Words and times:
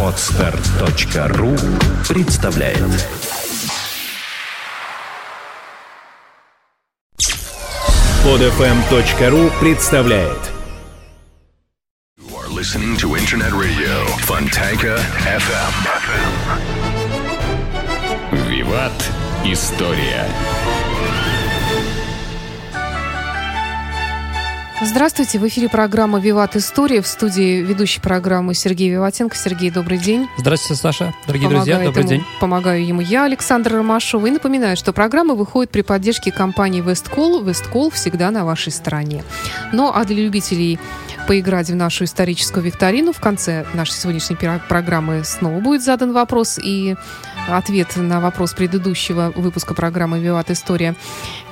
Отстар.ру 0.00 1.56
представляет 2.08 2.78
Подфм.ру 8.22 9.50
представляет 9.60 10.38
You 12.16 12.36
are 12.36 12.48
listening 12.48 12.96
to 12.98 13.16
Internet 13.16 13.52
Radio 13.52 14.06
Fontanka 14.20 14.96
FM. 15.26 15.74
Виват. 18.48 18.92
История. 19.44 20.26
Здравствуйте, 24.86 25.38
в 25.38 25.48
эфире 25.48 25.70
программа 25.70 26.20
«Виват. 26.20 26.56
История». 26.56 27.00
В 27.00 27.06
студии 27.06 27.62
ведущей 27.62 28.00
программы 28.00 28.52
Сергей 28.52 28.90
Виватенко. 28.90 29.34
Сергей, 29.34 29.70
добрый 29.70 29.96
день. 29.96 30.28
Здравствуйте, 30.36 30.80
Саша. 30.80 31.14
Дорогие 31.26 31.48
Помогает 31.48 31.64
друзья, 31.66 31.84
добрый 31.86 32.02
ему- 32.02 32.10
день. 32.10 32.24
Помогаю 32.38 32.86
ему 32.86 33.00
я, 33.00 33.24
Александра 33.24 33.78
Ромашова. 33.78 34.26
И 34.26 34.30
напоминаю, 34.30 34.76
что 34.76 34.92
программа 34.92 35.34
выходит 35.34 35.70
при 35.70 35.80
поддержке 35.80 36.30
компании 36.30 36.82
«Весткол». 36.82 37.42
«Весткол» 37.42 37.90
всегда 37.90 38.30
на 38.30 38.44
вашей 38.44 38.72
стороне. 38.72 39.24
Ну, 39.72 39.90
а 39.92 40.04
для 40.04 40.22
любителей 40.22 40.78
поиграть 41.26 41.70
в 41.70 41.74
нашу 41.74 42.04
историческую 42.04 42.62
викторину 42.62 43.14
в 43.14 43.20
конце 43.20 43.64
нашей 43.72 43.94
сегодняшней 43.94 44.36
программы 44.68 45.24
снова 45.24 45.60
будет 45.60 45.82
задан 45.82 46.12
вопрос 46.12 46.60
и 46.62 46.96
ответ 47.48 47.96
на 47.96 48.20
вопрос 48.20 48.54
предыдущего 48.54 49.32
выпуска 49.34 49.74
программы 49.74 50.20
«Виват. 50.20 50.50
История». 50.50 50.94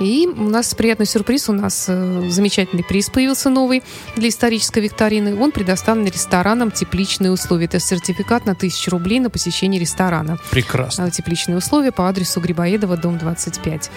И 0.01 0.27
у 0.27 0.49
нас 0.49 0.75
приятный 0.75 1.07
сюрприз. 1.07 1.49
У 1.49 1.53
нас 1.53 1.87
э, 1.89 2.29
замечательный 2.29 2.85
приз 2.85 3.11
появился 3.11 3.51
новый 3.51 3.83
для 4.17 4.29
исторической 4.29 4.81
викторины. 4.81 5.39
Он 5.39 5.53
предоставлен 5.53 6.07
ресторанам 6.07 6.71
«Тепличные 6.71 7.31
условия». 7.31 7.67
Это 7.67 7.81
сертификат 7.81 8.47
на 8.47 8.53
1000 8.53 8.91
рублей 8.91 9.21
на 9.21 9.31
посещение 9.31 9.81
ресторана. 9.81 10.39
Прекрасно. 10.51 11.05
Э, 11.05 11.11
Тепличные 11.11 11.57
условия 11.57 11.93
по 11.93 12.09
адресу 12.09 12.41
Грибоедова, 12.41 12.97
дом 12.97 13.19
25. 13.19 13.91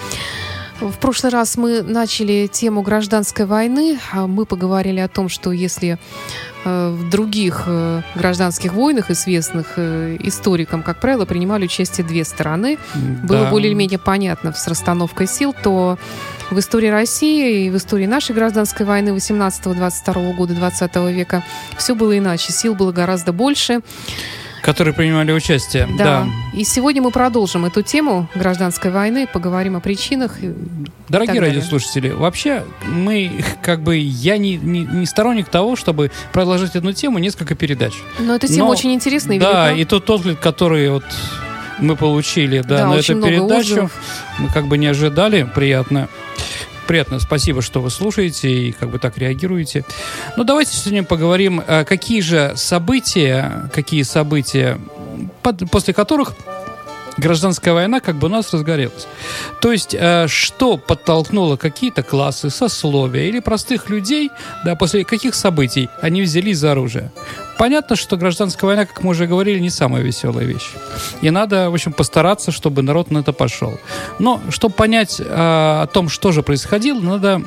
В 0.81 0.97
прошлый 0.99 1.31
раз 1.31 1.55
мы 1.55 1.81
начали 1.81 2.47
тему 2.51 2.81
гражданской 2.81 3.45
войны. 3.45 3.97
А 4.11 4.27
Мы 4.27 4.45
поговорили 4.45 4.99
о 4.99 5.07
том, 5.07 5.29
что 5.29 5.51
если 5.53 5.97
э, 6.65 6.89
в 6.89 7.09
других 7.09 7.63
э, 7.65 8.01
гражданских 8.15 8.73
войнах, 8.73 9.09
известных 9.09 9.73
э, 9.77 10.17
историкам, 10.19 10.83
как 10.83 10.99
правило, 10.99 11.25
принимали 11.25 11.65
участие 11.65 12.05
две 12.05 12.25
стороны, 12.25 12.77
было 13.23 13.43
Да. 13.43 13.51
более-менее 13.51 13.99
понятно 13.99 14.51
с 14.51 14.67
расстановкой 14.67 15.27
сил, 15.27 15.55
то 15.63 15.97
в 16.51 16.59
истории 16.59 16.89
России 16.89 17.67
и 17.67 17.69
в 17.69 17.77
истории 17.77 18.05
нашей 18.05 18.35
гражданской 18.35 18.85
войны 18.85 19.09
18-22 19.09 20.33
года 20.35 20.53
20 20.53 20.95
века 21.13 21.43
все 21.77 21.95
было 21.95 22.17
иначе. 22.17 22.51
Сил 22.51 22.75
было 22.75 22.91
гораздо 22.91 23.31
больше. 23.31 23.81
Которые 24.65 24.95
принимали 24.95 25.31
участие. 25.31 25.87
Да. 25.95 26.27
И 26.51 26.63
сегодня 26.63 26.99
мы 26.99 27.11
продолжим 27.11 27.65
эту 27.65 27.83
тему 27.83 28.27
гражданской 28.33 28.89
войны, 28.89 29.27
поговорим 29.31 29.75
о 29.75 29.79
причинах. 29.79 30.37
Дорогие 31.07 31.39
радиослушатели, 31.39 32.09
вообще 32.09 32.63
мы, 32.83 33.31
как 33.61 33.81
бы, 33.83 33.95
я 33.97 34.39
не, 34.39 34.57
не, 34.57 34.79
не 34.83 35.05
сторонник 35.05 35.49
того, 35.49 35.75
чтобы 35.75 36.09
продолжить 36.33 36.75
одну 36.75 36.93
тему 36.93 37.19
несколько 37.19 37.53
передач. 37.53 37.93
Но 38.17 38.33
эта 38.33 38.47
тема 38.47 38.65
Но- 38.65 38.71
очень 38.71 38.91
интересная 38.91 39.37
и 39.37 39.39
Да, 39.39 39.67
велика. 39.69 39.81
и 39.81 39.85
тот 39.85 40.09
отклик, 40.09 40.39
который 40.39 40.89
вот 40.89 41.05
мы 41.77 41.95
получили 41.95 42.61
да, 42.61 42.77
Да, 42.79 42.87
на 42.87 42.93
эту 42.95 43.21
передачу, 43.21 43.59
отзывов. 43.59 43.91
мы 44.39 44.49
как 44.49 44.65
бы 44.65 44.79
не 44.79 44.87
ожидали. 44.87 45.47
Приятно. 45.53 46.09
Приятно, 46.87 47.19
спасибо, 47.19 47.61
что 47.61 47.81
вы 47.81 47.89
слушаете 47.89 48.49
и 48.49 48.71
как 48.71 48.89
бы 48.89 48.99
так 48.99 49.17
реагируете. 49.17 49.83
Ну, 50.37 50.43
давайте 50.43 50.75
сегодня 50.77 51.03
поговорим, 51.03 51.61
э, 51.65 51.83
какие 51.83 52.21
же 52.21 52.53
события, 52.55 53.69
какие 53.73 54.03
события, 54.03 54.79
под- 55.41 55.69
после 55.71 55.93
которых 55.95 56.33
гражданская 57.17 57.73
война 57.73 57.99
как 57.99 58.15
бы 58.15 58.27
у 58.27 58.29
нас 58.29 58.53
разгорелась. 58.53 59.07
То 59.61 59.71
есть, 59.71 59.95
э, 59.97 60.27
что 60.27 60.77
подтолкнуло 60.77 61.57
какие-то 61.57 62.03
классы, 62.03 62.49
сословия 62.49 63.23
или 63.23 63.39
простых 63.39 63.89
людей, 63.89 64.31
да, 64.63 64.75
после 64.75 65.03
каких 65.03 65.35
событий 65.35 65.89
они 66.01 66.21
взялись 66.21 66.57
за 66.57 66.71
оружие. 66.71 67.11
Понятно, 67.57 67.95
что 67.95 68.17
гражданская 68.17 68.67
война, 68.67 68.85
как 68.85 69.03
мы 69.03 69.11
уже 69.11 69.27
говорили, 69.27 69.59
не 69.59 69.69
самая 69.69 70.03
веселая 70.03 70.45
вещь. 70.45 70.71
И 71.21 71.29
надо, 71.29 71.69
в 71.69 71.73
общем, 71.73 71.93
постараться, 71.93 72.51
чтобы 72.51 72.81
народ 72.81 73.11
на 73.11 73.19
это 73.19 73.31
пошел. 73.31 73.79
Но, 74.19 74.41
чтобы 74.49 74.75
понять 74.75 75.19
э, 75.19 75.23
о 75.25 75.87
том, 75.87 76.09
что 76.09 76.31
же 76.31 76.43
происходило, 76.43 76.99
надо 76.99 77.41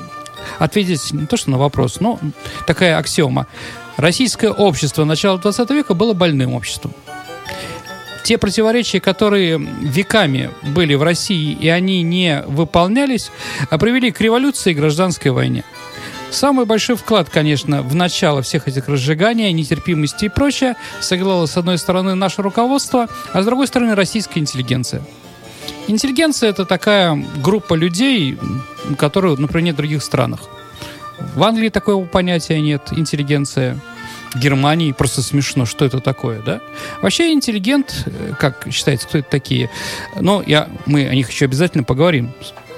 ответить 0.59 1.13
не 1.13 1.27
то 1.27 1.37
что 1.37 1.51
на 1.51 1.59
вопрос, 1.59 2.01
но 2.01 2.19
такая 2.67 2.97
аксиома. 2.97 3.47
Российское 3.97 4.51
общество 4.51 5.05
начала 5.05 5.39
20 5.39 5.71
века 5.71 5.95
было 5.95 6.15
больным 6.15 6.55
обществом 6.55 6.95
те 8.29 8.37
противоречия, 8.37 9.01
которые 9.01 9.57
веками 9.57 10.51
были 10.63 10.93
в 10.93 11.03
России, 11.03 11.57
и 11.59 11.67
они 11.71 12.03
не 12.03 12.43
выполнялись, 12.47 13.31
а 13.71 13.79
привели 13.79 14.11
к 14.11 14.21
революции 14.21 14.73
и 14.73 14.75
гражданской 14.75 15.31
войне. 15.31 15.65
Самый 16.31 16.67
большой 16.67 16.97
вклад, 16.97 17.31
конечно, 17.31 17.81
в 17.81 17.95
начало 17.95 18.43
всех 18.43 18.69
этих 18.69 18.87
разжиганий, 18.87 19.51
нетерпимости 19.53 20.27
и 20.27 20.29
прочее 20.29 20.77
сыграло, 21.01 21.47
с 21.47 21.57
одной 21.57 21.79
стороны, 21.79 22.15
наше 22.15 22.43
руководство, 22.43 23.09
а 23.33 23.41
с 23.41 23.47
другой 23.47 23.67
стороны, 23.67 23.95
российская 23.95 24.41
интеллигенция. 24.41 25.01
Интеллигенция– 25.87 26.51
это 26.51 26.67
такая 26.67 27.19
группа 27.43 27.73
людей, 27.73 28.37
м, 28.39 28.63
которые, 28.99 29.39
например, 29.39 29.65
нет 29.65 29.75
в 29.75 29.79
других 29.79 30.05
странах. 30.05 30.41
В 31.35 31.43
Англии 31.43 31.71
такого 31.71 32.05
понятия 32.05 32.61
нет, 32.61 32.89
интеллигенция. 32.91 33.81
Германии 34.35 34.93
просто 34.93 35.23
смешно, 35.23 35.65
что 35.67 35.85
это 35.85 36.01
такое, 36.01 36.41
да? 36.41 36.61
Вообще 37.03 37.33
интеллигент, 37.33 38.05
э, 38.07 38.33
как 38.39 38.67
считается, 38.71 39.07
кто 39.09 39.19
это 39.19 39.31
такие? 39.31 39.71
Но 40.21 40.43
я, 40.47 40.69
мы 40.87 41.07
о 41.09 41.15
них 41.15 41.31
еще 41.31 41.47
обязательно 41.47 41.85
поговорим 41.85 42.33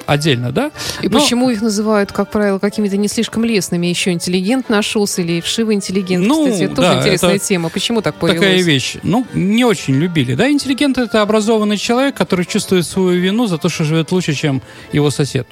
отдельно, 0.07 0.51
да? 0.53 0.71
И 1.03 1.09
Но- 1.09 1.19
почему 1.19 1.51
их 1.51 1.63
называют, 1.63 2.13
как 2.13 2.31
правило, 2.31 2.59
какими-то 2.59 2.97
не 2.97 3.09
слишком 3.09 3.45
лесными? 3.45 3.87
Еще 3.87 4.11
интеллигент 4.13 4.69
нашелся 4.69 5.23
или 5.23 5.41
вшивый 5.41 5.77
интеллигент. 5.77 6.27
Ну, 6.27 6.47
Кстати, 6.47 6.63
это 6.65 6.75
тоже 6.77 6.89
да, 6.89 6.99
интересная 6.99 7.35
это 7.37 7.45
тема. 7.45 7.69
Почему 7.69 8.03
так 8.03 8.17
повелось? 8.17 8.41
Такая 8.41 8.63
вещь. 8.63 8.97
Ну, 9.03 9.27
не 9.35 9.65
очень 9.65 9.95
любили, 9.95 10.35
да? 10.35 10.51
Интеллигент– 10.51 10.99
это 10.99 11.23
образованный 11.23 11.77
человек, 11.77 12.17
который 12.17 12.45
чувствует 12.45 12.87
свою 12.87 13.21
вину 13.21 13.47
за 13.47 13.59
то, 13.59 13.69
что 13.69 13.85
живет 13.85 14.11
лучше, 14.11 14.35
чем 14.35 14.63
его 14.93 15.11
сосед 15.11 15.47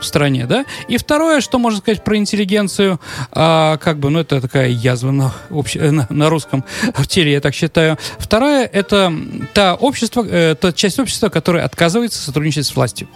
в 0.00 0.04
стране, 0.04 0.46
да? 0.46 0.64
И 0.88 0.96
второе, 0.96 1.40
что 1.40 1.58
можно 1.58 1.78
сказать 1.78 2.04
про 2.04 2.16
интеллигенцию, 2.16 3.00
а, 3.32 3.76
как 3.78 3.98
бы, 3.98 4.10
ну, 4.10 4.20
это 4.20 4.40
такая 4.40 4.68
язва 4.68 5.10
на, 5.10 5.32
общ- 5.50 5.78
э, 5.78 5.90
на, 5.90 6.06
на 6.10 6.28
русском 6.28 6.64
в 6.94 7.06
теле, 7.06 7.32
я 7.32 7.40
так 7.40 7.54
считаю. 7.54 7.98
Второе, 8.18 8.64
это 8.66 9.12
та 9.54 9.74
общество, 9.74 10.24
э, 10.28 10.54
та 10.54 10.72
часть 10.72 10.98
общества, 10.98 11.28
которая 11.28 11.64
отказывается 11.64 12.20
сотрудничать 12.20 12.66
с 12.66 12.74
властью. 12.74 13.08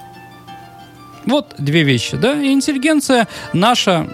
Вот 1.26 1.54
две 1.58 1.82
вещи, 1.82 2.16
да? 2.16 2.40
И 2.40 2.52
интеллигенция 2.52 3.28
наша, 3.52 4.08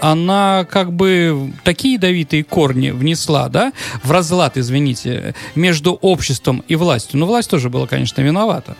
она 0.00 0.66
как 0.70 0.92
бы 0.92 1.52
такие 1.64 1.94
ядовитые 1.94 2.44
корни 2.44 2.90
внесла, 2.90 3.48
да, 3.48 3.72
в 4.02 4.10
разлад, 4.10 4.56
извините, 4.56 5.34
между 5.54 5.92
обществом 5.92 6.64
и 6.66 6.76
властью. 6.76 7.20
Но 7.20 7.26
власть 7.26 7.50
тоже 7.50 7.68
была, 7.68 7.86
конечно, 7.86 8.22
виновата. 8.22 8.76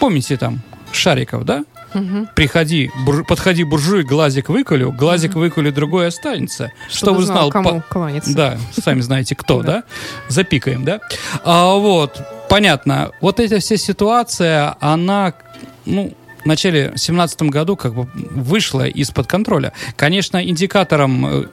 Помните 0.00 0.36
там 0.36 0.60
Шариков, 0.92 1.44
да? 1.44 1.64
Мгм. 2.00 2.28
Приходи, 2.34 2.90
бур- 3.06 3.24
подходи 3.24 3.64
буржуй, 3.64 4.02
глазик 4.04 4.48
выколю, 4.50 4.92
глазик 4.92 5.34
выколю, 5.34 5.72
другой 5.72 6.08
останется. 6.08 6.70
Чтобы 6.90 7.22
знал, 7.22 7.50
кому 7.50 7.80
по- 7.80 7.84
кланяться. 7.88 8.34
Да, 8.34 8.58
сами 8.72 9.00
знаете 9.00 9.34
кто, 9.34 9.62
Да. 9.66 9.82
Запикаем, 10.28 10.84
да? 10.84 11.00
А, 11.44 11.74
вот, 11.76 12.20
понятно. 12.50 13.10
Вот 13.20 13.40
эта 13.40 13.58
вся 13.60 13.76
ситуация, 13.76 14.76
она, 14.80 15.32
ну, 15.86 16.12
в 16.44 16.46
начале 16.46 16.92
17 16.94 17.42
году 17.50 17.76
как 17.76 17.94
бы 17.94 18.08
вышла 18.14 18.86
из-под 18.86 19.26
контроля. 19.26 19.72
Конечно, 19.96 20.44
индикатором, 20.46 21.26
э, 21.26 21.44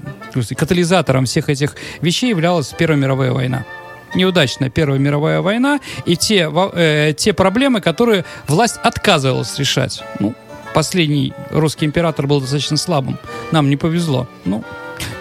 катализатором 0.56 1.26
всех 1.26 1.50
этих 1.50 1.76
вещей 2.02 2.30
являлась 2.30 2.68
Первая 2.78 3.00
мировая 3.00 3.32
война. 3.32 3.66
Неудачная 4.16 4.70
Первая 4.70 5.00
мировая 5.00 5.42
война 5.42 5.80
и 6.06 6.16
те, 6.16 6.50
э, 6.74 7.14
те 7.18 7.34
проблемы, 7.34 7.82
которые 7.82 8.26
власть 8.48 8.78
отказывалась 8.84 9.58
решать. 9.58 10.04
Ну, 10.20 10.36
последний 10.74 11.34
русский 11.52 11.86
император 11.86 12.28
был 12.28 12.42
достаточно 12.42 12.78
слабым. 12.78 13.18
Нам 13.52 13.70
не 13.70 13.78
повезло. 13.78 14.28
Ну, 14.46 14.64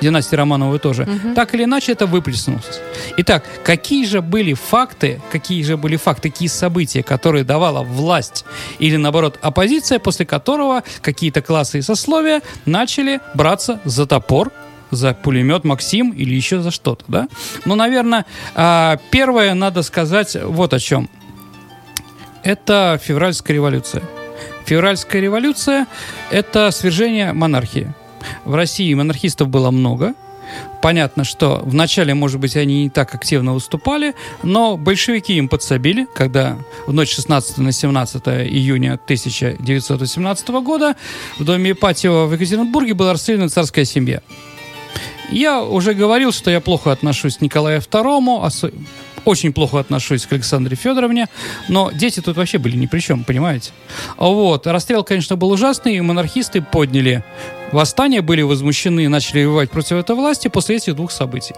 династии 0.00 0.36
Романовой 0.36 0.78
тоже. 0.78 1.06
Так 1.34 1.54
или 1.54 1.64
иначе 1.64 1.92
это 1.92 2.06
выплеснулось. 2.06 2.80
Итак, 3.18 3.44
какие 3.64 4.04
же 4.04 4.20
были 4.20 4.54
факты, 4.54 5.20
какие 5.30 5.62
же 5.62 5.76
были 5.76 5.96
факты, 5.96 6.30
какие 6.30 6.48
события, 6.48 7.02
которые 7.02 7.44
давала 7.44 7.82
власть 7.82 8.44
или, 8.78 8.96
наоборот, 8.96 9.38
оппозиция, 9.42 9.98
после 9.98 10.26
которого 10.26 10.82
какие-то 11.00 11.42
классы 11.42 11.78
и 11.78 11.82
сословия 11.82 12.42
начали 12.66 13.20
браться 13.34 13.80
за 13.84 14.06
топор, 14.06 14.52
за 14.92 15.14
пулемет 15.14 15.64
Максим 15.64 16.10
или 16.10 16.34
еще 16.34 16.60
за 16.60 16.70
что-то, 16.70 17.04
да? 17.08 17.28
Ну, 17.64 17.74
наверное, 17.74 18.24
а, 18.54 18.98
первое 19.10 19.54
надо 19.54 19.82
сказать 19.82 20.36
вот 20.40 20.72
о 20.74 20.78
чем. 20.78 21.08
Это 22.44 23.00
февральская 23.02 23.56
революция. 23.56 24.02
Февральская 24.66 25.20
революция– 25.20 25.86
это 26.30 26.70
свержение 26.70 27.32
монархии. 27.32 27.92
В 28.44 28.54
России 28.54 28.94
монархистов 28.94 29.48
было 29.48 29.70
много. 29.70 30.14
Понятно, 30.82 31.24
что 31.24 31.62
вначале, 31.64 32.12
может 32.14 32.40
быть, 32.40 32.56
они 32.56 32.84
не 32.84 32.90
так 32.90 33.14
активно 33.14 33.54
выступали, 33.54 34.14
но 34.42 34.76
большевики 34.76 35.34
им 35.34 35.48
подсобили, 35.48 36.06
когда 36.14 36.58
в 36.86 36.92
ночь 36.92 37.14
16 37.14 37.58
на 37.58 37.72
17 37.72 38.28
июня 38.28 38.94
1918 38.94 40.48
года 40.48 40.96
в 41.38 41.44
доме 41.44 41.70
Ипатьева 41.70 42.26
в 42.26 42.32
Екатеринбурге 42.34 42.94
была 42.94 43.12
расстреляна 43.12 43.48
царская 43.48 43.84
семья. 43.84 44.22
Я 45.32 45.62
уже 45.62 45.94
говорил, 45.94 46.30
что 46.30 46.50
я 46.50 46.60
плохо 46.60 46.92
отношусь 46.92 47.38
к 47.38 47.40
Николаю 47.40 47.80
II, 47.80 48.74
очень 49.24 49.52
плохо 49.52 49.78
отношусь 49.78 50.26
к 50.26 50.32
Александре 50.32 50.76
Федоровне, 50.76 51.28
но 51.68 51.90
дети 51.90 52.20
тут 52.20 52.36
вообще 52.36 52.58
были 52.58 52.76
ни 52.76 52.86
при 52.86 53.00
чем, 53.00 53.24
понимаете? 53.24 53.70
Вот, 54.18 54.66
расстрел, 54.66 55.04
конечно, 55.04 55.36
был 55.36 55.50
ужасный, 55.50 55.96
и 55.96 56.00
монархисты 56.00 56.60
подняли 56.60 57.24
восстание, 57.70 58.20
были 58.20 58.42
возмущены 58.42 59.04
и 59.04 59.08
начали 59.08 59.44
воевать 59.44 59.70
против 59.70 59.92
этой 59.92 60.16
власти 60.16 60.48
после 60.48 60.76
этих 60.76 60.96
двух 60.96 61.10
событий. 61.10 61.54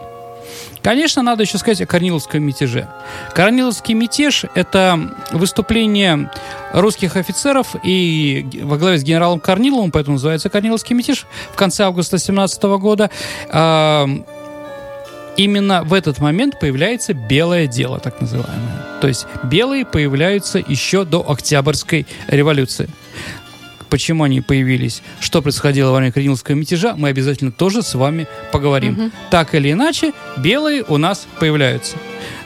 Конечно, 0.85 1.23
надо 1.23 1.45
еще 1.45 1.57
сказать 1.57 1.81
о 1.81 1.87
Корниловском 1.87 2.43
мятеже. 2.43 2.87
Корниловский 3.33 3.95
мятеж– 3.95 4.45
это 4.55 5.01
выступление 5.33 6.31
русских 6.75 7.17
офицеров 7.17 7.75
и 7.83 8.47
во 8.63 8.77
главе 8.77 8.99
с 8.99 9.03
генералом 9.03 9.41
Корниловым, 9.41 9.91
поэтому 9.91 10.17
называется 10.17 10.51
Корниловский 10.51 10.95
мятеж, 10.95 11.25
в 11.53 11.57
конце 11.57 11.85
августа 11.85 12.19
17 12.19 12.63
года. 12.65 13.11
А, 13.49 14.07
Именно 15.37 15.83
в 15.83 15.93
этот 15.95 16.21
момент 16.21 16.61
появляется 16.61 17.13
белое 17.13 17.67
дело, 17.67 17.99
так 17.99 18.21
называемое. 18.21 19.01
То 19.01 19.09
есть 19.09 19.27
белые 19.43 19.85
появляются 19.85 20.63
еще 20.65 21.05
до 21.05 21.29
Октябрьской 21.29 22.07
революции. 22.29 22.89
Почему 23.95 24.25
они 24.25 24.41
появились, 24.41 25.03
что 25.21 25.41
происходило 25.41 25.93
во 25.93 25.99
время 25.99 26.11
Корниловского 26.11 26.57
мятежа, 26.57 26.97
мы 26.97 27.11
обязательно 27.11 27.53
тоже 27.53 27.81
с 27.81 27.95
вами 27.95 28.27
поговорим. 28.51 29.13
Так 29.31 29.55
или 29.55 29.71
иначе, 29.71 30.13
белые 30.37 30.83
у 30.89 30.97
нас 30.97 31.29
появляются. 31.39 31.97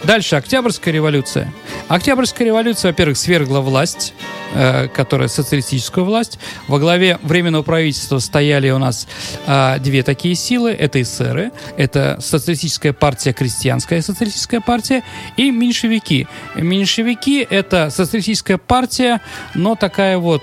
Дальше, 0.05 0.37
Октябрьская 0.37 0.95
революция. 0.95 1.53
Октябрьская 1.89 2.47
революция, 2.47 2.91
во-первых, 2.91 3.19
свергла 3.19 3.61
власть, 3.61 4.15
э, 4.55 4.89
которая 4.89 5.29
социалистическую 5.29 6.05
власть. 6.05 6.39
Во 6.69 6.79
главе 6.79 7.19
Временного 7.23 7.63
правительства 7.63 8.19
стояли 8.19 8.71
у 8.71 8.79
нас 8.79 9.09
э, 9.47 9.79
две 9.81 10.03
такие 10.03 10.35
силы. 10.35 10.71
Это 10.71 11.03
эсеры, 11.03 11.51
это 11.77 12.19
социалистическая 12.21 12.93
партия, 12.93 13.33
крестьянская 13.33 14.01
социалистическая 14.01 14.61
партия 14.61 15.03
и 15.37 15.51
меньшевики. 15.51 16.29
Меньшевики— 16.55 17.47
это 17.51 17.91
социалистическая 17.91 18.59
партия, 18.59 19.21
но 19.55 19.75
такая 19.75 20.19
вот 20.19 20.43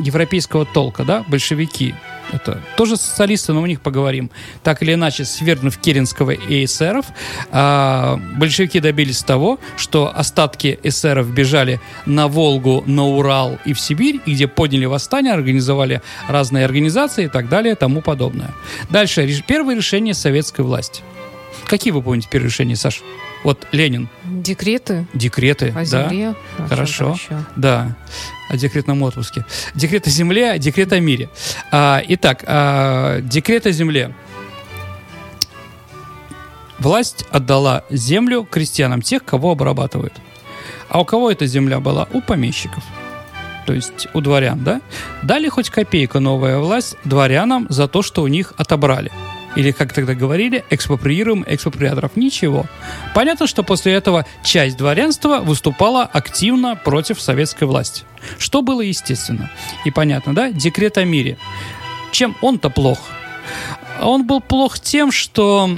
европейского 0.00 0.64
толка, 0.64 1.04
да, 1.04 1.24
большевики. 1.26 1.94
Это 2.30 2.60
тоже 2.76 2.96
социалисты, 2.96 3.52
но 3.52 3.62
о 3.62 3.68
них 3.68 3.80
поговорим. 3.80 4.30
Так 4.62 4.82
или 4.82 4.94
иначе, 4.94 5.24
свергнув 5.24 5.78
Керенского 5.78 6.30
и 6.30 6.64
эсеров, 6.64 7.06
а, 7.50 8.18
большевики 8.36 8.80
добились 8.80 9.22
того, 9.22 9.58
что 9.76 10.12
остатки 10.14 10.78
эсеров 10.82 11.28
бежали 11.28 11.80
на 12.06 12.28
Волгу, 12.28 12.84
на 12.86 13.06
Урал 13.06 13.58
и 13.64 13.72
в 13.72 13.80
Сибирь, 13.80 14.20
и 14.24 14.34
где 14.34 14.48
подняли 14.48 14.86
восстание, 14.86 15.32
организовали 15.32 16.02
разные 16.28 16.64
организации 16.64 17.24
и 17.24 17.28
так 17.28 17.48
далее, 17.48 17.74
тому 17.74 18.00
подобное. 18.00 18.52
Дальше, 18.90 19.42
первое 19.46 19.76
решение 19.76 20.14
советской 20.14 20.62
власти. 20.62 21.02
Какие 21.66 21.92
вы 21.92 22.02
помните 22.02 22.28
первые 22.30 22.48
решения, 22.50 22.76
Саша? 22.76 23.02
Вот 23.44 23.66
Ленин, 23.72 24.08
Декреты 24.24 25.06
декреты, 25.14 25.70
о 25.70 25.72
да? 25.74 25.84
земле. 25.84 26.34
Хорошо. 26.68 27.12
еще? 27.14 27.44
Да, 27.56 27.96
о 28.48 28.56
декретном 28.56 29.02
отпуске. 29.02 29.44
Декрет 29.74 30.06
о 30.06 30.10
земле, 30.10 30.58
декрет 30.58 30.92
о 30.92 31.00
мире. 31.00 31.28
А, 31.72 32.00
итак, 32.06 32.44
а, 32.46 33.20
декрет 33.20 33.66
о 33.66 33.72
земле. 33.72 34.14
Власть 36.78 37.26
отдала 37.30 37.84
землю 37.90 38.44
крестьянам 38.48 39.02
тех, 39.02 39.24
кого 39.24 39.52
обрабатывают. 39.52 40.14
А 40.88 41.00
у 41.00 41.04
кого 41.04 41.30
эта 41.30 41.46
земля 41.46 41.80
была? 41.80 42.08
У 42.12 42.20
помещиков. 42.20 42.84
То 43.66 43.72
есть 43.72 44.08
у 44.14 44.20
дворян, 44.20 44.62
да? 44.64 44.80
Дали 45.22 45.48
хоть 45.48 45.70
копейку 45.70 46.18
новая 46.18 46.58
власть 46.58 46.96
дворянам 47.04 47.66
за 47.70 47.86
то, 47.86 48.02
что 48.02 48.22
у 48.22 48.26
них 48.26 48.52
отобрали. 48.56 49.12
Или, 49.54 49.70
как 49.70 49.92
тогда 49.92 50.14
говорили, 50.14 50.64
экспроприируем 50.70 51.44
экспроприаторов. 51.46 52.16
Ничего. 52.16 52.66
Понятно, 53.14 53.46
что 53.46 53.62
после 53.62 53.92
этого 53.92 54.24
часть 54.42 54.76
дворянства 54.76 55.40
выступала 55.40 56.04
активно 56.04 56.74
против 56.74 57.20
советской 57.20 57.64
власти. 57.64 58.04
Что 58.38 58.62
было 58.62 58.80
естественно. 58.80 59.50
И 59.84 59.90
понятно, 59.90 60.34
да? 60.34 60.50
Декрет 60.50 60.96
о 60.98 61.04
мире. 61.04 61.36
Чем 62.12 62.36
он-то 62.40 62.70
плох? 62.70 62.98
Он 64.00 64.26
был 64.26 64.40
плох 64.40 64.80
тем, 64.80 65.12
что, 65.12 65.70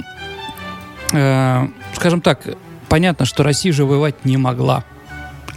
э, 1.11 1.67
скажем 1.95 2.21
так, 2.21 2.41
понятно, 2.87 3.25
что 3.25 3.43
Россия 3.43 3.73
же 3.73 3.85
воевать 3.85 4.25
не 4.25 4.37
могла. 4.37 4.83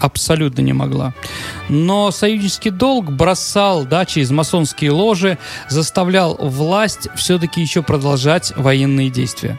Абсолютно 0.00 0.62
не 0.62 0.72
могла. 0.72 1.14
Но 1.68 2.10
союзнический 2.10 2.70
долг 2.70 3.10
бросал, 3.10 3.84
да, 3.84 4.04
через 4.04 4.30
масонские 4.30 4.90
ложи, 4.90 5.38
заставлял 5.68 6.36
власть 6.36 7.08
все-таки 7.16 7.60
еще 7.60 7.82
продолжать 7.82 8.52
военные 8.56 9.10
действия 9.10 9.58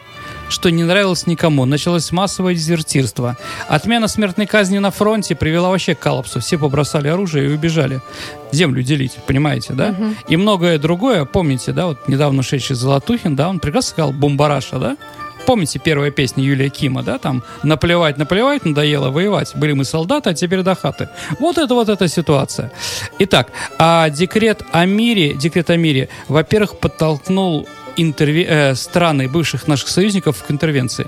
что 0.49 0.69
не 0.69 0.83
нравилось 0.83 1.27
никому. 1.27 1.65
Началось 1.65 2.11
массовое 2.11 2.55
дезертирство. 2.55 3.37
Отмена 3.67 4.07
смертной 4.07 4.47
казни 4.47 4.79
на 4.79 4.91
фронте 4.91 5.35
привела 5.35 5.69
вообще 5.69 5.95
к 5.95 5.99
коллапсу. 5.99 6.39
Все 6.39 6.57
побросали 6.57 7.07
оружие 7.07 7.49
и 7.49 7.53
убежали. 7.53 8.01
Землю 8.51 8.81
делить, 8.83 9.17
понимаете, 9.27 9.73
да? 9.73 9.95
И 10.27 10.35
многое 10.37 10.77
другое. 10.79 11.25
Помните, 11.25 11.71
да, 11.71 11.85
вот 11.87 12.07
недавно 12.07 12.39
ушедший 12.39 12.75
Золотухин, 12.75 13.35
да, 13.35 13.49
он 13.49 13.59
прекрасно 13.59 13.91
сказал 13.91 14.11
«бомбараша», 14.11 14.79
да? 14.79 14.97
Помните 15.45 15.79
первая 15.79 16.11
песня 16.11 16.43
Юлия 16.43 16.69
Кима, 16.69 17.01
да, 17.03 17.17
там 17.17 17.43
«Наплевать, 17.63 18.17
наплевать, 18.17 18.65
надоело 18.65 19.09
воевать, 19.09 19.53
были 19.55 19.73
мы 19.73 19.83
солдаты, 19.83 20.29
а 20.29 20.33
теперь 20.33 20.61
до 20.61 20.75
хаты». 20.75 21.09
Вот 21.39 21.57
это 21.57 21.73
вот 21.73 21.89
эта 21.89 22.07
ситуация. 22.07 22.71
Итак, 23.19 23.51
а 23.77 24.09
декрет 24.09 24.61
о 24.71 24.85
мире, 24.85 25.33
декрет 25.33 25.69
о 25.69 25.77
мире, 25.77 26.09
во-первых, 26.27 26.77
подтолкнул 26.79 27.67
интерве- 27.97 28.45
э, 28.47 28.75
страны 28.75 29.27
бывших 29.27 29.67
наших 29.67 29.89
союзников 29.89 30.43
к 30.43 30.51
интервенции. 30.51 31.07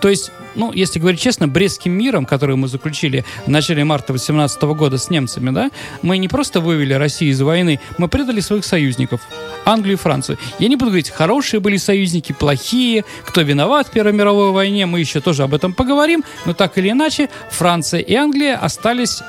То 0.00 0.08
есть, 0.08 0.30
ну, 0.54 0.70
если 0.72 0.98
говорить 0.98 1.20
честно, 1.20 1.48
Брестским 1.48 1.92
миром, 1.92 2.26
который 2.26 2.56
мы 2.56 2.68
заключили 2.68 3.24
в 3.46 3.48
начале 3.48 3.84
марта 3.84 4.12
18 4.12 4.74
года 4.74 4.98
с 4.98 5.10
немцами, 5.10 5.50
да, 5.50 5.70
мы 6.02 6.18
не 6.18 6.28
просто 6.28 6.60
вывели 6.60 6.92
Россию 6.92 7.32
из 7.32 7.40
войны, 7.40 7.80
мы 7.98 8.08
предали 8.08 8.40
своих 8.40 8.64
союзников, 8.64 9.22
Англию 9.64 9.96
и 9.96 10.00
Францию. 10.00 10.38
Я 10.58 10.68
не 10.68 10.76
буду 10.76 10.90
говорить, 10.90 11.10
хорошие 11.10 11.60
были 11.60 11.76
союзники, 11.76 12.32
плохие, 12.32 13.04
кто 13.24 13.42
виноват 13.42 13.88
в 13.88 13.90
Первой 13.90 14.12
мировой 14.12 14.52
войне, 14.52 14.86
мы 14.86 15.00
еще 15.00 15.20
тоже 15.20 15.42
об 15.42 15.54
этом 15.54 15.72
поговорим, 15.74 16.24
но 16.46 16.54
так 16.54 16.78
или 16.78 16.90
иначе, 16.90 17.28
Франция 17.50 18.00
и 18.00 18.14
Англия 18.14 18.56
остались 18.56 19.22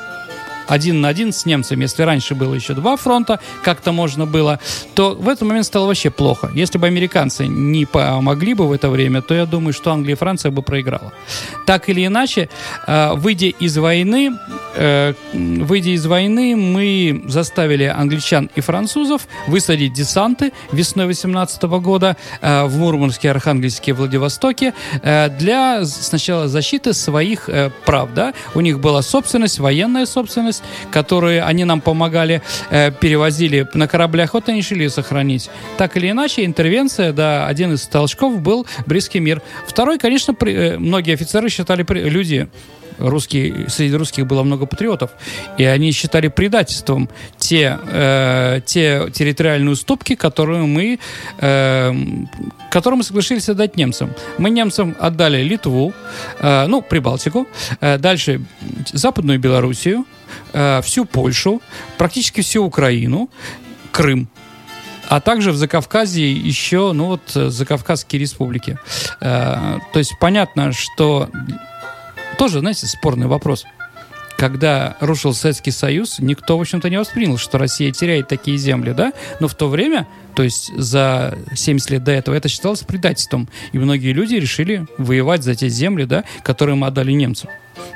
один 0.67 1.01
на 1.01 1.09
один 1.09 1.31
с 1.31 1.45
немцами. 1.45 1.83
Если 1.83 2.03
раньше 2.03 2.35
было 2.35 2.53
еще 2.53 2.73
два 2.73 2.95
фронта, 2.95 3.39
как-то 3.63 3.91
можно 3.91 4.25
было, 4.25 4.59
то 4.95 5.15
в 5.15 5.27
этот 5.29 5.47
момент 5.47 5.65
стало 5.65 5.87
вообще 5.87 6.09
плохо. 6.09 6.51
Если 6.53 6.77
бы 6.77 6.87
американцы 6.87 7.47
не 7.47 7.85
помогли 7.85 8.53
бы 8.53 8.67
в 8.67 8.71
это 8.71 8.89
время, 8.89 9.21
то 9.21 9.33
я 9.33 9.45
думаю, 9.45 9.73
что 9.73 9.91
Англия 9.91 10.15
и 10.15 10.17
Франция 10.17 10.51
бы 10.51 10.61
проиграла. 10.61 11.13
Так 11.65 11.89
или 11.89 12.05
иначе, 12.05 12.49
э, 12.87 13.13
выйдя 13.13 13.47
из 13.47 13.77
войны, 13.77 14.31
э, 14.75 15.13
выйдя 15.33 15.91
из 15.91 16.05
войны, 16.05 16.55
мы 16.55 17.23
заставили 17.27 17.85
англичан 17.85 18.49
и 18.55 18.61
французов 18.61 19.27
высадить 19.47 19.93
десанты 19.93 20.51
весной 20.71 21.07
18 21.07 21.63
года 21.63 22.17
э, 22.41 22.65
в 22.65 22.77
Мурманске, 22.77 23.31
Архангельске, 23.31 23.93
Владивостоке 23.93 24.73
для 25.03 25.85
сначала 25.85 26.47
защиты 26.47 26.93
своих 26.93 27.49
прав. 27.85 28.13
Да? 28.13 28.33
У 28.55 28.61
них 28.61 28.79
была 28.79 29.01
собственность, 29.01 29.59
военная 29.59 30.05
собственность, 30.05 30.52
которую 30.91 31.45
они 31.45 31.63
нам 31.65 31.81
помогали, 31.81 32.41
э, 32.69 32.91
перевозили 32.91 33.67
на 33.73 33.87
кораблях. 33.87 34.33
Вот 34.33 34.49
они 34.49 34.59
решили 34.59 34.83
ее 34.83 34.89
сохранить. 34.89 35.49
Так 35.77 35.97
или 35.97 36.09
иначе, 36.11 36.45
интервенция, 36.45 37.13
да, 37.13 37.47
один 37.47 37.73
из 37.73 37.87
толчков 37.87 38.39
был 38.41 38.65
Брестский 38.85 39.19
мир. 39.19 39.41
Второй, 39.67 39.97
конечно, 39.97 40.33
при- 40.33 40.53
э, 40.53 40.77
многие 40.77 41.13
офицеры 41.13 41.49
считали, 41.49 41.83
при- 41.83 42.09
люди 42.09 42.47
русские, 42.99 43.69
среди 43.69 43.95
русских 43.95 44.27
было 44.27 44.43
много 44.43 44.67
патриотов, 44.67 45.09
и 45.57 45.63
они 45.63 45.91
считали 45.91 46.27
предательством 46.27 47.09
те, 47.37 47.79
э, 47.91 48.61
те 48.65 49.07
территориальные 49.11 49.71
уступки, 49.71 50.13
которые 50.15 50.61
мы, 50.65 50.99
э, 51.39 51.93
которые 52.69 52.97
мы 52.99 53.03
согласились 53.03 53.49
отдать 53.49 53.77
немцам. 53.77 54.11
Мы 54.37 54.51
немцам 54.51 54.95
отдали 54.99 55.41
Литву, 55.41 55.91
э, 56.39 56.67
ну, 56.67 56.81
Прибалтику, 56.83 57.47
э, 57.81 57.97
дальше 57.97 58.41
Западную 58.93 59.39
Белоруссию, 59.39 60.05
э, 60.53 60.81
всю 60.81 61.05
Польшу, 61.05 61.61
практически 61.97 62.41
всю 62.41 62.63
Украину, 62.63 63.29
Крым. 63.91 64.27
А 65.09 65.19
также 65.19 65.51
в 65.51 65.57
Закавказье 65.57 66.31
еще, 66.31 66.91
ну 66.93 67.05
вот, 67.05 67.35
э, 67.35 67.49
Закавказские 67.49 68.19
республики. 68.19 68.77
Э, 69.21 69.79
то 69.91 69.99
есть 69.99 70.13
понятно, 70.19 70.71
что 70.71 71.29
тоже, 72.37 72.59
знаете, 72.59 72.87
спорный 72.87 73.27
вопрос. 73.27 73.65
Когда 74.43 74.97
рушил 74.99 75.33
Советский 75.33 75.71
Союз, 75.71 76.19
никто, 76.19 76.57
в 76.57 76.61
общем-то, 76.61 76.89
не 76.89 76.97
воспринял, 76.97 77.37
что 77.37 77.57
Россия 77.57 77.93
теряет 77.93 78.27
такие 78.27 78.57
земли, 78.57 78.91
да? 78.91 79.13
Но 79.39 79.47
в 79.47 79.55
то 79.55 79.69
время, 79.69 80.05
то 80.35 80.43
есть 80.43 80.69
за 80.77 81.37
70 81.55 81.91
лет 81.91 82.03
до 82.03 82.11
этого, 82.11 82.35
это 82.35 82.49
считалось 82.49 82.81
предательством. 82.81 83.47
И 83.71 83.77
многие 83.77 84.11
люди 84.11 84.35
решили 84.35 84.85
воевать 84.97 85.43
за 85.43 85.55
те 85.55 85.69
земли, 85.69 86.03
да, 86.03 86.25
которые 86.43 86.75
мы 86.75 86.87
отдали 86.87 87.13
немцам. 87.13 87.51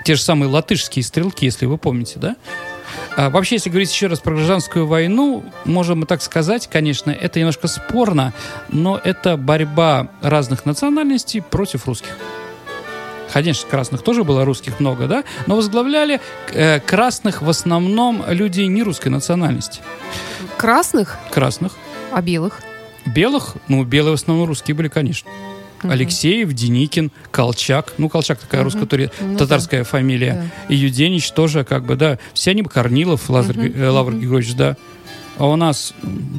Те 0.06 0.16
же 0.16 0.22
самые 0.22 0.48
латышские 0.48 1.04
стрелки, 1.04 1.44
если 1.44 1.66
вы 1.66 1.78
помните, 1.78 2.14
да? 2.16 2.38
А 3.18 3.30
вообще, 3.30 3.56
если 3.56 3.70
говорить 3.70 3.92
еще 3.92 4.08
раз 4.08 4.22
про 4.22 4.34
гражданскую 4.34 4.88
войну, 4.88 5.44
можем 5.66 6.00
мы 6.00 6.06
так 6.06 6.22
сказать, 6.22 6.70
конечно, 6.72 7.12
это 7.12 7.40
немножко 7.40 7.68
спорно, 7.68 8.34
но 8.70 8.98
это 9.04 9.36
борьба 9.36 10.08
разных 10.22 10.66
национальностей 10.66 11.42
против 11.42 11.88
русских. 11.88 12.16
Конечно, 13.32 13.70
красных 13.70 14.02
тоже 14.02 14.24
было 14.24 14.46
русских 14.46 14.80
много, 14.80 15.08
да, 15.08 15.24
но 15.48 15.56
возглавляли 15.56 16.22
э, 16.54 16.80
красных 16.80 17.42
в 17.42 17.50
основном 17.50 18.24
люди 18.28 18.62
не 18.62 18.84
русской 18.84 19.10
национальности. 19.10 19.82
Красных, 20.58 21.18
Красных. 21.32 21.74
а 22.12 22.22
белых? 22.22 22.62
Белых, 23.06 23.56
ну, 23.68 23.84
белые 23.84 24.12
в 24.12 24.22
основном 24.22 24.48
русские 24.48 24.76
были, 24.76 24.88
конечно. 24.88 25.30
Алексеев, 25.84 26.54
Деникин, 26.54 27.12
Колчак. 27.32 27.94
Ну, 27.98 28.10
Колчак 28.10 28.40
такая 28.40 28.64
русско-татарская 28.64 29.28
Ну 29.28 29.38
татарская 29.38 29.84
фамилия. 29.84 30.50
И 30.70 30.76
Юденич 30.76 31.32
тоже, 31.32 31.64
как 31.64 31.86
бы, 31.86 31.96
да. 31.96 32.18
Все 32.34 32.52
они, 32.52 32.64
Корнилов, 32.64 33.30
Лазарь, 33.30 33.72
э, 33.72 33.88
Лавр 33.88 34.14
Григорьевич, 34.14 34.56
да. 34.56 34.76
А 35.38 35.48
у 35.48 35.56
нас 35.56 35.94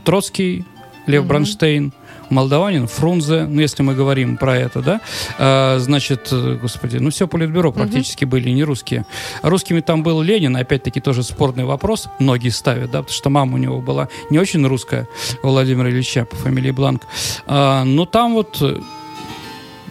Троцкий, 0.05 0.65
Лев 1.07 1.25
Бронштейн, 1.25 1.93
Молдаванин, 2.31 2.87
Фрунзе, 2.87 3.47
ну, 3.47 3.61
если 3.61 3.83
мы 3.83 3.95
говорим 3.95 4.37
про 4.37 4.57
это, 4.57 4.83
да, 4.83 5.01
А, 5.39 5.79
значит, 5.79 6.29
э, 6.33 6.59
господи, 6.61 6.99
ну, 6.99 7.11
все 7.11 7.27
политбюро 7.27 7.73
практически 7.73 8.25
были 8.25 8.51
не 8.51 8.65
русские. 8.65 9.07
Русскими 9.43 9.81
там 9.81 10.03
был 10.03 10.23
Ленин, 10.23 10.57
опять-таки 10.57 11.01
тоже 11.01 11.23
спорный 11.23 11.65
вопрос, 11.65 12.09
многие 12.19 12.51
ставят, 12.51 12.91
да, 12.91 13.03
потому 13.03 13.17
что 13.17 13.31
мама 13.31 13.55
у 13.55 13.59
него 13.59 13.81
была 13.81 14.09
не 14.31 14.39
очень 14.39 14.67
русская, 14.67 15.09
Владимира 15.43 15.91
Ильича 15.91 16.25
по 16.25 16.37
фамилии 16.37 16.71
Бланк. 16.71 17.03
А, 17.47 17.85
но 17.85 18.05
там 18.05 18.35
вот 18.35 18.59
э, 18.61 18.81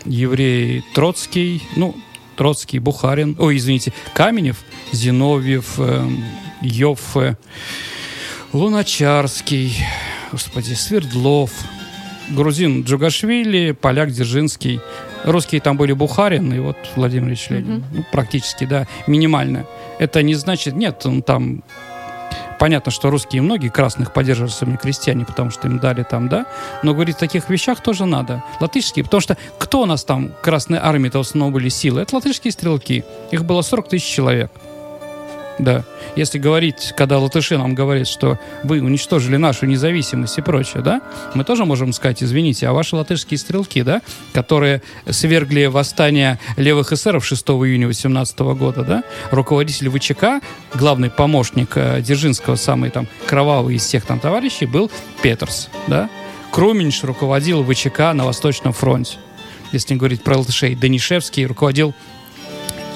еврей 0.05 0.83
Троцкий, 0.93 1.63
ну, 1.75 1.95
Троцкий, 2.35 2.79
Бухарин, 2.79 3.35
ой, 3.39 3.57
извините, 3.57 3.93
Каменев, 4.13 4.57
Зиновьев, 4.91 5.79
эм, 5.79 6.23
Йоффе, 6.61 7.37
Луначарский, 8.53 9.75
господи, 10.31 10.73
Свердлов, 10.73 11.51
грузин 12.29 12.83
Джугашвили, 12.83 13.71
поляк 13.71 14.11
Дзержинский. 14.11 14.79
Русские 15.23 15.61
там 15.61 15.77
были 15.77 15.93
Бухарин 15.93 16.53
и 16.53 16.59
вот 16.59 16.77
Владимир 16.95 17.27
Ильич 17.27 17.49
Ленин. 17.49 17.83
Ну, 17.91 18.05
практически, 18.11 18.65
да, 18.65 18.87
минимально. 19.07 19.65
Это 19.99 20.21
не 20.21 20.35
значит, 20.35 20.75
нет, 20.75 21.05
он 21.05 21.21
там 21.21 21.63
Понятно, 22.59 22.91
что 22.91 23.09
русские 23.09 23.41
многие 23.41 23.69
красных 23.69 24.13
поддерживали 24.13 24.49
своими 24.49 24.77
крестьяне, 24.77 25.25
потому 25.25 25.51
что 25.51 25.67
им 25.67 25.77
дали 25.77 26.03
там, 26.03 26.27
да. 26.27 26.47
Но 26.81 26.93
говорить 26.93 27.17
о 27.17 27.19
таких 27.19 27.49
вещах 27.49 27.81
тоже 27.81 28.05
надо. 28.05 28.43
Латышские, 28.59 29.05
потому 29.05 29.21
что 29.21 29.37
кто 29.59 29.81
у 29.81 29.85
нас 29.85 30.03
там, 30.03 30.31
Красной 30.41 30.79
Армии-то 30.79 31.19
в 31.19 31.21
основном 31.21 31.53
были 31.53 31.69
силы? 31.69 32.01
Это 32.01 32.15
латышские 32.15 32.51
стрелки. 32.51 33.03
Их 33.31 33.45
было 33.45 33.61
40 33.61 33.89
тысяч 33.89 34.05
человек. 34.05 34.51
Да. 35.59 35.83
Если 36.15 36.37
говорить, 36.37 36.93
когда 36.95 37.17
латыши 37.17 37.57
нам 37.57 37.73
говорят, 37.73 38.07
что 38.07 38.39
вы 38.63 38.81
уничтожили 38.81 39.37
нашу 39.37 39.65
независимость 39.65 40.37
и 40.37 40.41
прочее, 40.41 40.83
да, 40.83 41.01
мы 41.33 41.43
тоже 41.43 41.65
можем 41.65 41.93
сказать, 41.93 42.21
извините, 42.21 42.67
а 42.67 42.73
ваши 42.73 42.95
латышские 42.95 43.37
стрелки, 43.37 43.81
да, 43.81 44.01
которые 44.33 44.81
свергли 45.09 45.65
восстание 45.65 46.39
левых 46.57 46.91
эсеров 46.91 47.25
6 47.25 47.47
июня 47.47 47.87
18 47.87 48.39
года, 48.39 48.83
да, 48.83 49.03
руководитель 49.31 49.89
ВЧК, 49.89 50.41
главный 50.75 51.09
помощник 51.09 51.71
э, 51.75 52.01
Дзержинского, 52.01 52.55
самый 52.55 52.91
там 52.91 53.07
кровавый 53.25 53.75
из 53.75 53.83
всех 53.83 54.05
там 54.05 54.19
товарищей, 54.19 54.65
был 54.65 54.91
Петерс, 55.21 55.69
да. 55.87 56.09
Круменьш 56.51 57.03
руководил 57.03 57.63
ВЧК 57.63 58.13
на 58.13 58.25
Восточном 58.25 58.73
фронте. 58.73 59.17
Если 59.71 59.95
говорить 59.95 60.23
про 60.23 60.37
латышей, 60.37 60.75
Данишевский 60.75 61.45
руководил 61.45 61.93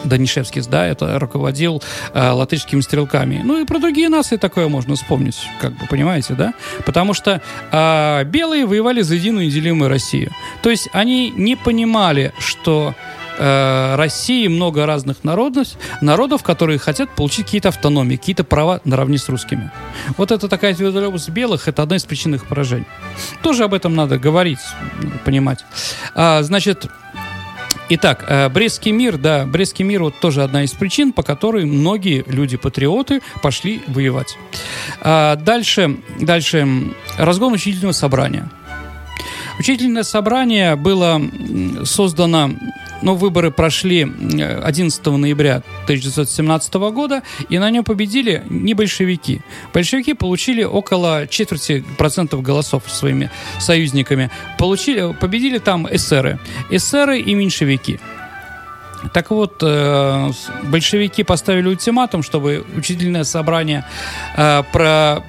Данишевский, 0.04 0.62
да, 0.70 0.86
это 0.86 1.20
руководил 1.20 1.82
э, 2.14 2.30
латышскими 2.30 2.82
стрелками. 2.82 3.42
Ну 3.44 3.62
и 3.62 3.66
про 3.66 3.80
другие 3.80 4.10
нации 4.10 4.38
такое 4.38 4.68
можно 4.68 4.96
вспомнить, 4.96 5.38
как 5.60 5.78
бы, 5.78 5.86
понимаете, 5.88 6.34
да? 6.34 6.54
Потому 6.86 7.14
что 7.14 7.42
э, 7.72 8.24
белые 8.26 8.66
воевали 8.66 9.02
за 9.02 9.16
единую 9.16 9.48
неделимую 9.48 9.90
Россию. 9.90 10.32
То 10.62 10.70
есть 10.70 10.90
они 10.94 11.32
не 11.32 11.56
понимали, 11.56 12.34
что 12.40 12.96
э, 13.38 13.96
России 13.96 14.48
много 14.48 14.86
разных 14.86 15.24
народов, 15.24 15.68
народов, 16.02 16.44
которые 16.44 16.80
хотят 16.80 17.10
получить 17.16 17.46
какие-то 17.46 17.70
автономии, 17.70 18.16
какие-то 18.16 18.44
права 18.44 18.82
наравне 18.86 19.18
с 19.18 19.28
русскими. 19.30 19.72
Вот 20.18 20.32
это 20.32 20.48
такая 20.48 20.74
твердолюбость 20.74 21.30
белых, 21.30 21.68
это 21.68 21.84
одна 21.84 21.96
из 21.96 22.04
причин 22.06 22.36
их 22.36 22.46
поражений. 22.46 22.86
Тоже 23.42 23.64
об 23.64 23.74
этом 23.74 23.96
надо 23.96 24.18
говорить, 24.18 24.60
понимать. 25.26 25.66
А, 26.16 26.44
значит, 26.44 26.88
Итак, 27.94 28.24
э, 28.26 28.48
Брестский 28.48 28.94
мир, 28.94 29.18
да, 29.18 29.46
Брестский 29.46 29.84
мир 29.84 30.04
вот 30.04 30.18
тоже 30.22 30.44
одна 30.44 30.64
из 30.64 30.72
причин, 30.72 31.12
по 31.12 31.24
которой 31.24 31.66
многие 31.66 32.24
люди-патриоты 32.26 33.22
пошли 33.42 33.82
воевать. 33.88 34.38
А, 35.02 35.36
дальше, 35.36 35.98
дальше 36.18 36.66
разгон 37.18 37.52
учительного 37.52 37.92
собрания. 37.92 38.50
Учительное 39.62 40.02
собрание 40.02 40.76
было 40.76 41.22
создано, 41.84 42.50
ну, 43.04 43.14
выборы 43.14 43.52
прошли 43.52 44.02
м, 44.02 44.10
11 44.64 45.06
ноября 45.06 45.62
1917 45.84 46.74
года, 46.92 47.22
и 47.48 47.60
на 47.60 47.70
нем 47.70 47.84
победили 47.84 48.42
не 48.50 48.74
большевики. 48.74 49.42
Большевики 49.72 50.16
получили 50.16 50.64
около 50.64 51.28
четверти 51.28 51.86
процентов 52.00 52.42
голосов 52.42 52.86
своими 52.88 53.30
союзниками. 53.60 54.32
Получили, 54.58 55.14
победили 55.14 55.60
там 55.60 55.88
эсеры. 55.92 56.40
Эсеры 56.72 57.20
и 57.20 57.36
меньшевики. 57.36 58.00
Так 59.14 59.30
вот, 59.30 59.62
э, 59.62 60.32
большевики 60.64 61.22
поставили 61.22 61.68
ультиматум, 61.68 62.24
чтобы 62.24 62.66
учительное 62.76 63.26
собрание 63.26 63.86
э, 64.36 64.64
про 64.72 65.24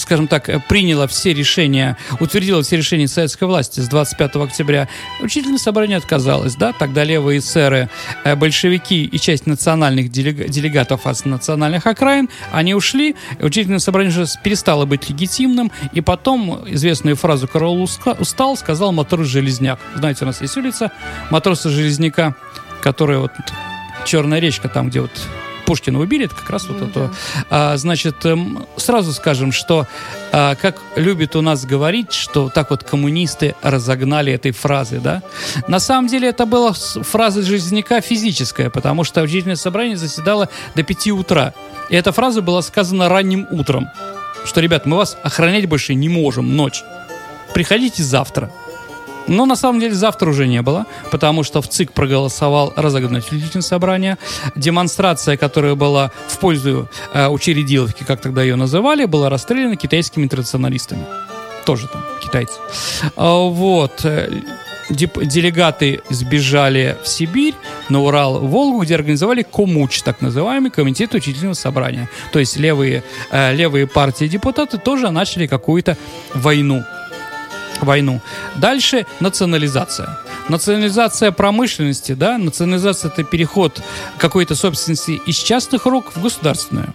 скажем 0.00 0.26
так, 0.28 0.48
э, 0.48 0.60
приняло 0.68 1.06
все 1.06 1.32
решения, 1.32 1.96
утвердило 2.18 2.62
все 2.62 2.76
решения 2.76 3.06
советской 3.08 3.44
власти 3.44 3.80
с 3.80 3.88
25 3.88 4.44
октября, 4.44 4.88
учительное 5.20 5.58
собрание 5.58 5.98
отказалось, 5.98 6.56
да, 6.56 6.72
тогда 6.72 7.04
левые 7.04 7.38
эсеры, 7.38 7.88
э, 8.24 8.34
большевики 8.34 9.04
и 9.04 9.18
часть 9.18 9.46
национальных 9.46 10.10
делега- 10.10 10.48
делегатов 10.48 11.06
от 11.06 11.24
национальных 11.24 11.86
окраин, 11.86 12.28
они 12.52 12.74
ушли, 12.74 13.14
учительное 13.40 13.78
собрание 13.78 14.10
уже 14.10 14.26
перестало 14.42 14.86
быть 14.86 15.08
легитимным, 15.08 15.70
и 15.92 16.00
потом 16.00 16.64
известную 16.66 17.16
фразу 17.16 17.46
«Караул 17.46 17.82
уска- 17.82 18.16
устал» 18.18 18.56
сказал 18.56 18.92
матрос 18.92 19.26
Железняк. 19.26 19.78
Знаете, 19.94 20.24
у 20.24 20.26
нас 20.26 20.40
есть 20.40 20.56
улица 20.56 20.90
матроса 21.30 21.68
Железняка, 21.70 22.34
которая 22.82 23.18
вот 23.18 23.32
Черная 24.06 24.40
речка, 24.40 24.68
там, 24.68 24.88
где 24.88 25.02
вот 25.02 25.10
Пушкина 25.70 26.00
убили, 26.00 26.24
это 26.24 26.34
как 26.34 26.50
раз 26.50 26.66
вот 26.66 26.82
это. 26.82 27.12
А, 27.48 27.76
значит, 27.76 28.26
эм, 28.26 28.66
сразу 28.76 29.12
скажем, 29.12 29.52
что, 29.52 29.86
а, 30.32 30.56
как 30.56 30.82
любят 30.96 31.36
у 31.36 31.42
нас 31.42 31.64
говорить, 31.64 32.12
что 32.12 32.48
так 32.48 32.70
вот 32.70 32.82
коммунисты 32.82 33.54
разогнали 33.62 34.32
этой 34.32 34.50
фразы, 34.50 34.98
да? 34.98 35.22
На 35.68 35.78
самом 35.78 36.08
деле 36.08 36.26
это 36.26 36.44
была 36.44 36.72
фраза 36.72 37.42
жизняка 37.42 38.00
физическая, 38.00 38.68
потому 38.68 39.04
что 39.04 39.22
учительное 39.22 39.54
собрание 39.54 39.96
заседало 39.96 40.48
до 40.74 40.82
5 40.82 41.12
утра. 41.12 41.54
И 41.88 41.94
эта 41.94 42.10
фраза 42.10 42.42
была 42.42 42.62
сказана 42.62 43.08
ранним 43.08 43.46
утром, 43.52 43.90
что, 44.44 44.60
ребят, 44.60 44.86
мы 44.86 44.96
вас 44.96 45.16
охранять 45.22 45.66
больше 45.66 45.94
не 45.94 46.08
можем 46.08 46.56
ночь. 46.56 46.82
Приходите 47.54 48.02
завтра. 48.02 48.50
Но 49.30 49.46
на 49.46 49.56
самом 49.56 49.80
деле 49.80 49.94
завтра 49.94 50.28
уже 50.28 50.46
не 50.48 50.60
было, 50.60 50.86
потому 51.12 51.44
что 51.44 51.62
в 51.62 51.68
ЦИК 51.68 51.92
проголосовал 51.92 52.72
разогнать 52.76 53.24
собрание. 53.60 54.18
Демонстрация, 54.56 55.36
которая 55.36 55.76
была 55.76 56.10
в 56.28 56.38
пользу 56.38 56.88
э, 57.14 57.28
учредиловки, 57.28 58.02
как 58.02 58.20
тогда 58.20 58.42
ее 58.42 58.56
называли, 58.56 59.04
была 59.04 59.30
расстреляна 59.30 59.76
китайскими 59.76 60.24
интернационалистами. 60.24 61.04
Тоже 61.64 61.86
там 61.86 62.04
китайцы. 62.20 62.54
А, 63.16 63.48
Вот. 63.48 64.04
э, 64.04 64.28
Делегаты 64.90 66.00
сбежали 66.10 66.96
в 67.04 67.06
Сибирь, 67.06 67.54
на 67.88 68.00
Урал, 68.00 68.40
в 68.40 68.48
Волгу, 68.48 68.82
где 68.82 68.96
организовали 68.96 69.42
Комуч, 69.42 70.02
так 70.02 70.20
называемый 70.20 70.72
комитет 70.72 71.14
учительного 71.14 71.54
собрания. 71.54 72.08
То 72.32 72.40
есть 72.40 72.56
левые, 72.56 73.04
э, 73.30 73.54
левые 73.54 73.86
партии 73.86 74.24
депутаты 74.26 74.78
тоже 74.78 75.10
начали 75.10 75.46
какую-то 75.46 75.96
войну 76.34 76.82
войну. 77.84 78.20
Дальше 78.56 79.06
национализация. 79.20 80.18
Национализация 80.48 81.32
промышленности, 81.32 82.12
да, 82.12 82.38
национализация 82.38 83.10
это 83.10 83.24
переход 83.24 83.80
какой-то 84.18 84.54
собственности 84.54 85.20
из 85.26 85.36
частных 85.36 85.86
рук 85.86 86.12
в 86.14 86.22
государственную. 86.22 86.94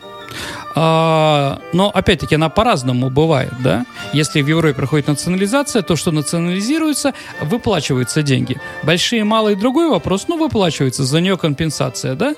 А, 0.77 1.61
но 1.71 1.89
опять-таки 1.89 2.35
она 2.35 2.49
по-разному 2.49 3.09
бывает, 3.09 3.53
да. 3.59 3.85
Если 4.13 4.41
в 4.41 4.47
Европе 4.47 4.73
проходит 4.73 5.07
национализация, 5.07 5.81
то 5.81 5.95
что 5.95 6.11
национализируется, 6.11 7.13
выплачиваются 7.41 8.21
деньги. 8.21 8.59
Большие, 8.83 9.23
малые, 9.23 9.55
другой 9.55 9.89
вопрос, 9.89 10.25
ну 10.27 10.37
выплачивается 10.37 11.03
за 11.05 11.21
нее 11.21 11.37
компенсация, 11.37 12.15
да. 12.15 12.35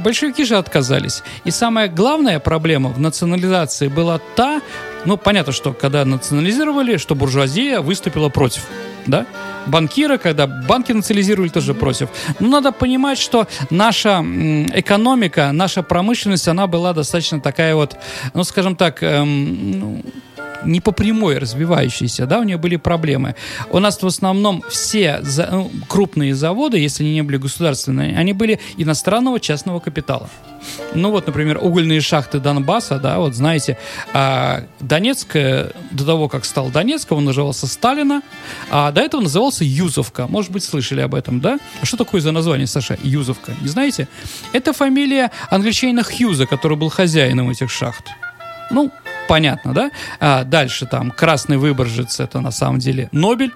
Большевики 0.00 0.44
же 0.44 0.56
отказались. 0.56 1.22
И 1.44 1.50
самая 1.50 1.88
главная 1.88 2.40
проблема 2.40 2.88
в 2.88 2.98
национализации 2.98 3.88
была 3.88 4.20
та, 4.34 4.62
ну, 5.06 5.16
понятно, 5.16 5.52
что 5.52 5.72
когда 5.72 6.04
национализировали, 6.04 6.96
что 6.96 7.14
буржуазия 7.14 7.80
выступила 7.80 8.28
против, 8.28 8.62
да? 9.06 9.26
Банкиры, 9.66 10.18
когда 10.18 10.46
банки 10.46 10.92
национализировали, 10.92 11.48
тоже 11.48 11.74
против. 11.74 12.08
Но 12.38 12.48
надо 12.48 12.72
понимать, 12.72 13.18
что 13.18 13.46
наша 13.70 14.20
экономика, 14.74 15.50
наша 15.52 15.82
промышленность, 15.82 16.48
она 16.48 16.66
была 16.66 16.92
достаточно 16.92 17.40
такая 17.40 17.74
вот, 17.74 17.96
ну, 18.34 18.44
скажем 18.44 18.76
так, 18.76 19.02
эм, 19.02 19.80
ну, 19.80 20.02
не 20.64 20.80
по 20.80 20.92
прямой 20.92 21.38
развивающейся, 21.38 22.26
да, 22.26 22.38
у 22.40 22.42
нее 22.44 22.56
были 22.56 22.76
проблемы. 22.76 23.34
У 23.70 23.78
нас 23.78 24.02
в 24.02 24.06
основном 24.06 24.62
все 24.68 25.20
за- 25.22 25.48
ну, 25.50 25.70
крупные 25.88 26.34
заводы, 26.34 26.78
если 26.78 27.04
они 27.04 27.14
не 27.14 27.22
были 27.22 27.36
государственные, 27.36 28.16
они 28.16 28.32
были 28.32 28.60
иностранного 28.76 29.40
частного 29.40 29.80
капитала. 29.80 30.28
Ну 30.94 31.10
вот, 31.10 31.26
например, 31.26 31.58
угольные 31.62 32.00
шахты 32.00 32.40
Донбасса, 32.40 32.98
да, 32.98 33.18
вот 33.18 33.34
знаете, 33.34 33.78
а, 34.12 34.64
Донецк, 34.80 35.32
до 35.34 36.04
того, 36.04 36.28
как 36.28 36.44
стал 36.44 36.70
Донецком, 36.70 37.18
он 37.18 37.24
назывался 37.26 37.66
Сталина, 37.66 38.22
а 38.70 38.90
до 38.90 39.00
этого 39.00 39.20
назывался 39.20 39.64
Юзовка. 39.64 40.26
Может 40.26 40.50
быть, 40.50 40.64
слышали 40.64 41.00
об 41.02 41.14
этом, 41.14 41.40
да? 41.40 41.58
А 41.80 41.86
что 41.86 41.96
такое 41.96 42.20
за 42.20 42.32
название, 42.32 42.66
Саша, 42.66 42.98
Юзовка? 43.02 43.52
Не 43.60 43.68
знаете? 43.68 44.08
Это 44.52 44.72
фамилия 44.72 45.30
англичанина 45.50 46.02
Хьюза, 46.02 46.46
который 46.46 46.76
был 46.76 46.88
хозяином 46.88 47.50
этих 47.50 47.70
шахт. 47.70 48.04
Ну, 48.70 48.90
понятно, 49.28 49.72
да? 49.74 49.90
А 50.20 50.44
дальше 50.44 50.86
там 50.86 51.10
Красный 51.10 51.56
Выборжец, 51.56 52.20
это 52.20 52.40
на 52.40 52.50
самом 52.50 52.78
деле 52.78 53.08
Нобель, 53.12 53.52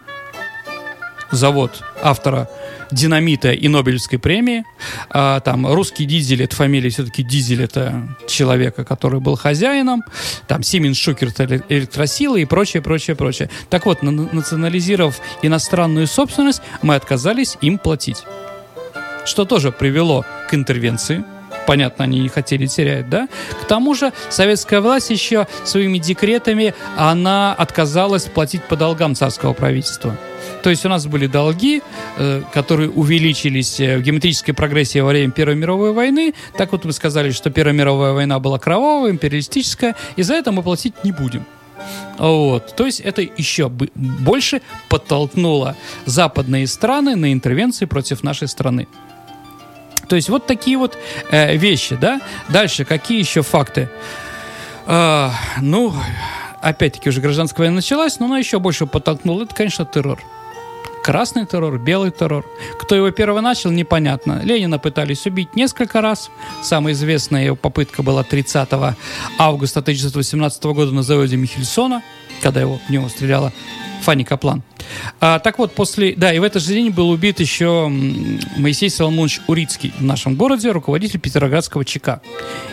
завод 1.30 1.82
автора 2.02 2.48
динамита 2.90 3.52
и 3.52 3.68
Нобелевской 3.68 4.18
премии. 4.18 4.64
А, 5.10 5.38
там 5.40 5.66
русский 5.72 6.04
дизель, 6.04 6.42
это 6.42 6.56
фамилия 6.56 6.90
все-таки 6.90 7.22
дизель, 7.22 7.62
это 7.62 8.16
человека, 8.26 8.84
который 8.84 9.20
был 9.20 9.36
хозяином. 9.36 10.02
Там 10.48 10.62
Сименс 10.62 10.98
Шукер, 10.98 11.28
это 11.28 11.44
эле- 11.44 11.64
электросилы 11.68 12.42
и 12.42 12.44
прочее, 12.44 12.82
прочее, 12.82 13.14
прочее. 13.14 13.48
Так 13.68 13.86
вот, 13.86 14.02
на- 14.02 14.10
национализировав 14.10 15.20
иностранную 15.42 16.06
собственность, 16.08 16.62
мы 16.82 16.96
отказались 16.96 17.56
им 17.60 17.78
платить. 17.78 18.24
Что 19.24 19.44
тоже 19.44 19.70
привело 19.70 20.24
к 20.48 20.54
интервенции. 20.54 21.22
Понятно, 21.66 22.04
они 22.04 22.20
не 22.20 22.28
хотели 22.28 22.66
терять, 22.66 23.08
да? 23.08 23.28
К 23.62 23.64
тому 23.66 23.94
же 23.94 24.12
советская 24.28 24.80
власть 24.80 25.10
еще 25.10 25.46
своими 25.64 25.98
декретами, 25.98 26.74
она 26.96 27.54
отказалась 27.54 28.24
платить 28.24 28.62
по 28.64 28.76
долгам 28.76 29.14
царского 29.14 29.52
правительства. 29.52 30.16
То 30.62 30.70
есть 30.70 30.84
у 30.84 30.88
нас 30.88 31.06
были 31.06 31.26
долги, 31.26 31.82
э, 32.18 32.42
которые 32.52 32.90
увеличились 32.90 33.80
э, 33.80 33.98
в 33.98 34.02
геометрической 34.02 34.54
прогрессии 34.54 34.98
во 34.98 35.08
время 35.08 35.32
Первой 35.32 35.54
мировой 35.54 35.92
войны. 35.92 36.34
Так 36.56 36.72
вот 36.72 36.84
мы 36.84 36.92
сказали, 36.92 37.30
что 37.30 37.50
Первая 37.50 37.74
мировая 37.74 38.12
война 38.12 38.38
была 38.40 38.58
кровавая, 38.58 39.10
империалистическая, 39.10 39.96
и 40.16 40.22
за 40.22 40.34
это 40.34 40.52
мы 40.52 40.62
платить 40.62 40.94
не 41.04 41.12
будем. 41.12 41.46
Вот. 42.18 42.74
То 42.76 42.86
есть 42.86 43.00
это 43.00 43.22
еще 43.22 43.70
больше 43.70 44.60
подтолкнуло 44.88 45.76
западные 46.04 46.66
страны 46.66 47.16
на 47.16 47.32
интервенции 47.32 47.86
против 47.86 48.22
нашей 48.22 48.48
страны. 48.48 48.86
То 50.10 50.16
есть 50.16 50.28
вот 50.28 50.44
такие 50.44 50.76
вот 50.76 50.98
э, 51.30 51.56
вещи, 51.56 51.94
да. 51.94 52.20
Дальше 52.48 52.84
какие 52.84 53.20
еще 53.20 53.42
факты? 53.42 53.88
А, 54.84 55.32
ну, 55.60 55.94
опять-таки 56.60 57.08
уже 57.08 57.20
гражданская 57.20 57.66
война 57.66 57.76
началась, 57.76 58.18
но 58.18 58.26
она 58.26 58.38
еще 58.38 58.58
больше 58.58 58.86
подтолкнула. 58.86 59.44
Это, 59.44 59.54
конечно, 59.54 59.86
террор. 59.86 60.20
Красный 61.04 61.46
террор, 61.46 61.78
белый 61.78 62.10
террор. 62.10 62.44
Кто 62.80 62.96
его 62.96 63.12
первый 63.12 63.40
начал, 63.40 63.70
непонятно. 63.70 64.40
Ленина 64.42 64.80
пытались 64.80 65.26
убить 65.26 65.54
несколько 65.54 66.00
раз. 66.00 66.28
Самая 66.60 66.92
известная 66.94 67.44
его 67.44 67.54
попытка 67.54 68.02
была 68.02 68.24
30 68.24 68.68
августа 69.38 69.78
1918 69.78 70.64
года 70.64 70.90
на 70.90 71.04
заводе 71.04 71.36
Михельсона, 71.36 72.02
когда 72.42 72.60
его 72.60 72.80
в 72.84 72.90
него 72.90 73.08
стреляла 73.08 73.52
Фанни 74.00 74.24
Каплан. 74.24 74.62
А, 75.20 75.38
так 75.38 75.58
вот, 75.58 75.72
после... 75.72 76.14
Да, 76.14 76.32
и 76.32 76.38
в 76.38 76.42
этот 76.42 76.62
же 76.62 76.72
день 76.74 76.90
был 76.90 77.10
убит 77.10 77.40
еще 77.40 77.88
Моисей 78.56 78.90
Соломонович 78.90 79.40
Урицкий 79.46 79.92
в 79.98 80.02
нашем 80.02 80.34
городе, 80.34 80.70
руководитель 80.70 81.20
Петроградского 81.20 81.84
ЧК. 81.84 82.20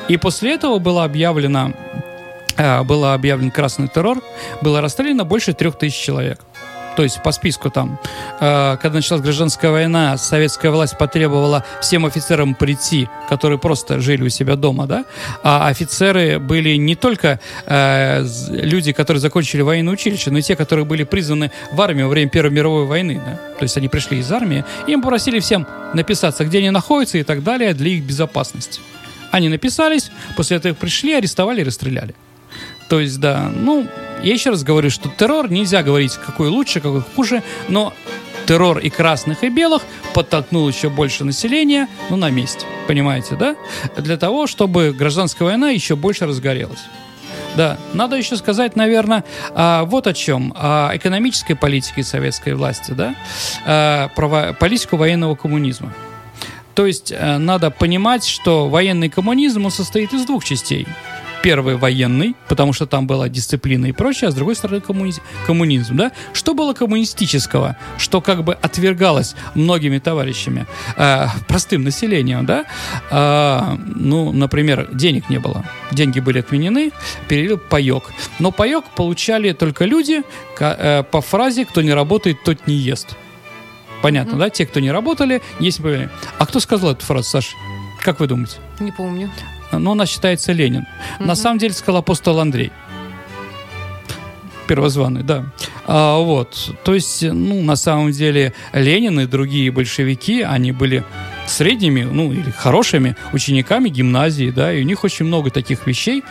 И 0.08 0.18
после 0.18 0.54
этого 0.54 0.80
было 0.80 1.04
объявлено 1.04 1.74
э, 2.58 2.84
был 2.84 3.06
объявлен 3.06 3.52
красный 3.52 3.88
террор, 3.88 4.22
было 4.62 4.82
расстреляно 4.82 5.24
больше 5.24 5.54
трех 5.54 5.78
тысяч 5.78 5.98
человек. 5.98 6.42
То 6.98 7.04
есть 7.04 7.22
по 7.22 7.32
списку 7.32 7.70
там, 7.70 8.00
э, 8.40 8.78
когда 8.82 8.96
началась 8.96 9.22
гражданская 9.22 9.70
война, 9.70 10.18
советская 10.18 10.72
власть 10.72 10.98
потребовала 10.98 11.64
всем 11.80 12.08
офицерам 12.08 12.56
прийти, 12.56 13.08
которые 13.30 13.60
просто 13.60 14.00
жили 14.00 14.24
у 14.24 14.30
себя 14.30 14.56
дома, 14.56 14.88
да, 14.88 15.06
а 15.44 15.68
офицеры 15.68 16.40
были 16.40 16.76
не 16.76 16.96
только 16.96 17.40
э, 17.68 18.26
люди, 18.50 18.94
которые 18.94 19.22
закончили 19.22 19.62
военное 19.62 19.94
училище, 19.94 20.32
но 20.32 20.40
и 20.40 20.42
те, 20.42 20.56
которые 20.56 20.86
были 20.86 21.04
призваны 21.04 21.52
в 21.72 21.80
армию 21.80 22.08
во 22.08 22.10
время 22.14 22.32
Первой 22.32 22.50
мировой 22.50 22.86
войны, 22.88 23.22
да. 23.24 23.36
То 23.60 23.64
есть 23.64 23.78
они 23.78 23.90
пришли 23.90 24.18
из 24.18 24.32
армии, 24.32 24.66
им 24.88 25.04
попросили 25.04 25.40
всем 25.40 25.68
написаться, 25.94 26.46
где 26.46 26.58
они 26.58 26.72
находятся 26.72 27.20
и 27.20 27.24
так 27.24 27.44
далее 27.44 27.76
для 27.76 27.92
их 27.92 28.06
безопасности. 28.06 28.82
Они 29.30 29.50
написались, 29.50 30.10
после 30.36 30.58
этого 30.58 30.74
их 30.74 30.80
пришли, 30.80 31.14
арестовали 31.14 31.62
и 31.62 31.64
расстреляли. 31.64 32.16
То 32.88 33.00
есть, 33.00 33.20
да, 33.20 33.52
ну, 33.54 33.88
я 34.24 34.34
еще 34.34 34.50
раз 34.50 34.64
говорю, 34.64 34.90
что 34.90 35.10
террор 35.10 35.52
нельзя 35.52 35.84
говорить, 35.84 36.14
какой 36.14 36.48
лучше, 36.48 36.80
какой 36.80 37.02
хуже, 37.02 37.44
но 37.68 37.94
террор 38.46 38.80
и 38.80 38.90
красных, 38.90 39.44
и 39.44 39.50
белых 39.50 39.84
подтолкнул 40.14 40.68
еще 40.68 40.90
больше 40.90 41.26
населения, 41.26 41.88
ну, 42.10 42.16
на 42.16 42.30
месте, 42.30 42.66
понимаете, 42.88 43.36
да? 43.36 43.56
Для 43.98 44.18
того, 44.18 44.48
чтобы 44.48 44.94
гражданская 44.98 45.48
война 45.48 45.70
еще 45.70 45.96
больше 45.96 46.26
разгорелась. 46.26 46.80
Да, 47.58 47.78
надо 47.94 48.16
еще 48.16 48.38
сказать, 48.38 48.76
наверное, 48.76 49.24
а, 49.54 49.84
вот 49.86 50.06
о 50.06 50.14
чем. 50.14 50.54
О 50.56 50.92
экономической 50.94 51.56
политике 51.56 52.04
советской 52.04 52.54
власти, 52.54 52.92
да, 52.92 53.16
а, 53.66 54.10
про 54.10 54.54
политику 54.54 54.96
военного 54.96 55.36
коммунизма. 55.36 55.94
То 56.78 56.86
есть 56.86 57.12
э, 57.12 57.38
надо 57.40 57.72
понимать, 57.72 58.24
что 58.24 58.70
военный 58.70 59.10
коммунизм 59.10 59.68
состоит 59.72 60.14
из 60.14 60.26
двух 60.26 60.46
частей. 60.46 60.86
Первый 61.44 61.76
военный, 61.76 62.36
потому 62.48 62.74
что 62.74 62.86
там 62.86 63.08
была 63.08 63.30
дисциплина 63.30 63.86
и 63.86 63.92
прочее, 63.92 64.30
а 64.30 64.32
с 64.32 64.36
другой 64.36 64.56
стороны 64.56 64.82
коммуниз- 64.82 65.22
коммунизм, 65.46 65.96
да? 65.96 66.12
Что 66.34 66.54
было 66.54 66.74
коммунистического, 66.74 67.78
что 67.98 68.22
как 68.22 68.44
бы 68.44 68.54
отвергалось 68.54 69.36
многими 69.56 70.00
товарищами, 70.00 70.66
э, 70.98 71.28
простым 71.48 71.84
населением, 71.84 72.46
да? 72.46 72.66
А, 73.12 73.78
ну, 73.96 74.32
например, 74.32 74.90
денег 74.94 75.30
не 75.30 75.38
было, 75.38 75.64
деньги 75.92 76.20
были 76.20 76.40
отменены, 76.40 76.92
перевел 77.30 77.58
паек. 77.60 78.04
Но 78.40 78.52
паек 78.52 78.86
получали 78.96 79.54
только 79.54 79.86
люди 79.86 80.24
э, 80.60 81.04
по 81.04 81.22
фразе 81.22 81.66
«кто 81.66 81.82
не 81.82 81.94
работает, 81.94 82.44
тот 82.44 82.68
не 82.68 82.76
ест». 82.76 83.16
Понятно, 84.02 84.38
да? 84.38 84.50
Те, 84.50 84.66
кто 84.66 84.80
не 84.80 84.92
работали, 84.92 85.42
есть 85.60 85.82
поверье. 85.82 86.10
А 86.38 86.46
кто 86.46 86.60
сказал 86.60 86.92
эту 86.92 87.06
фразу, 87.06 87.30
Саш? 87.30 87.56
Как 88.02 88.20
вы 88.20 88.28
думаете? 88.28 88.58
Не 88.80 88.92
помню. 88.92 89.32
Ну, 89.72 89.92
она 89.92 90.06
считается 90.06 90.52
Ленин. 90.52 90.86
На 91.20 91.36
самом 91.36 91.58
деле 91.60 91.74
сказал 91.74 91.98
апостол 91.98 92.40
Андрей. 92.40 92.72
Первозванный, 94.68 95.24
да. 95.24 95.46
А, 95.86 96.18
вот. 96.20 96.76
То 96.84 96.94
есть, 96.94 97.24
ну, 97.24 97.62
на 97.62 97.76
самом 97.76 98.12
деле, 98.12 98.54
Ленин 98.74 99.20
и 99.20 99.26
другие 99.26 99.72
большевики, 99.72 100.42
они 100.42 100.72
были 100.74 101.04
средними, 101.48 102.04
ну, 102.04 102.32
или 102.32 102.52
хорошими 102.52 103.16
учениками 103.34 103.90
гимназии, 103.90 104.52
да, 104.52 104.74
и 104.74 104.82
у 104.82 104.86
них 104.86 105.04
очень 105.04 105.26
много 105.26 105.50
таких 105.50 105.88
вещей, 105.88 106.24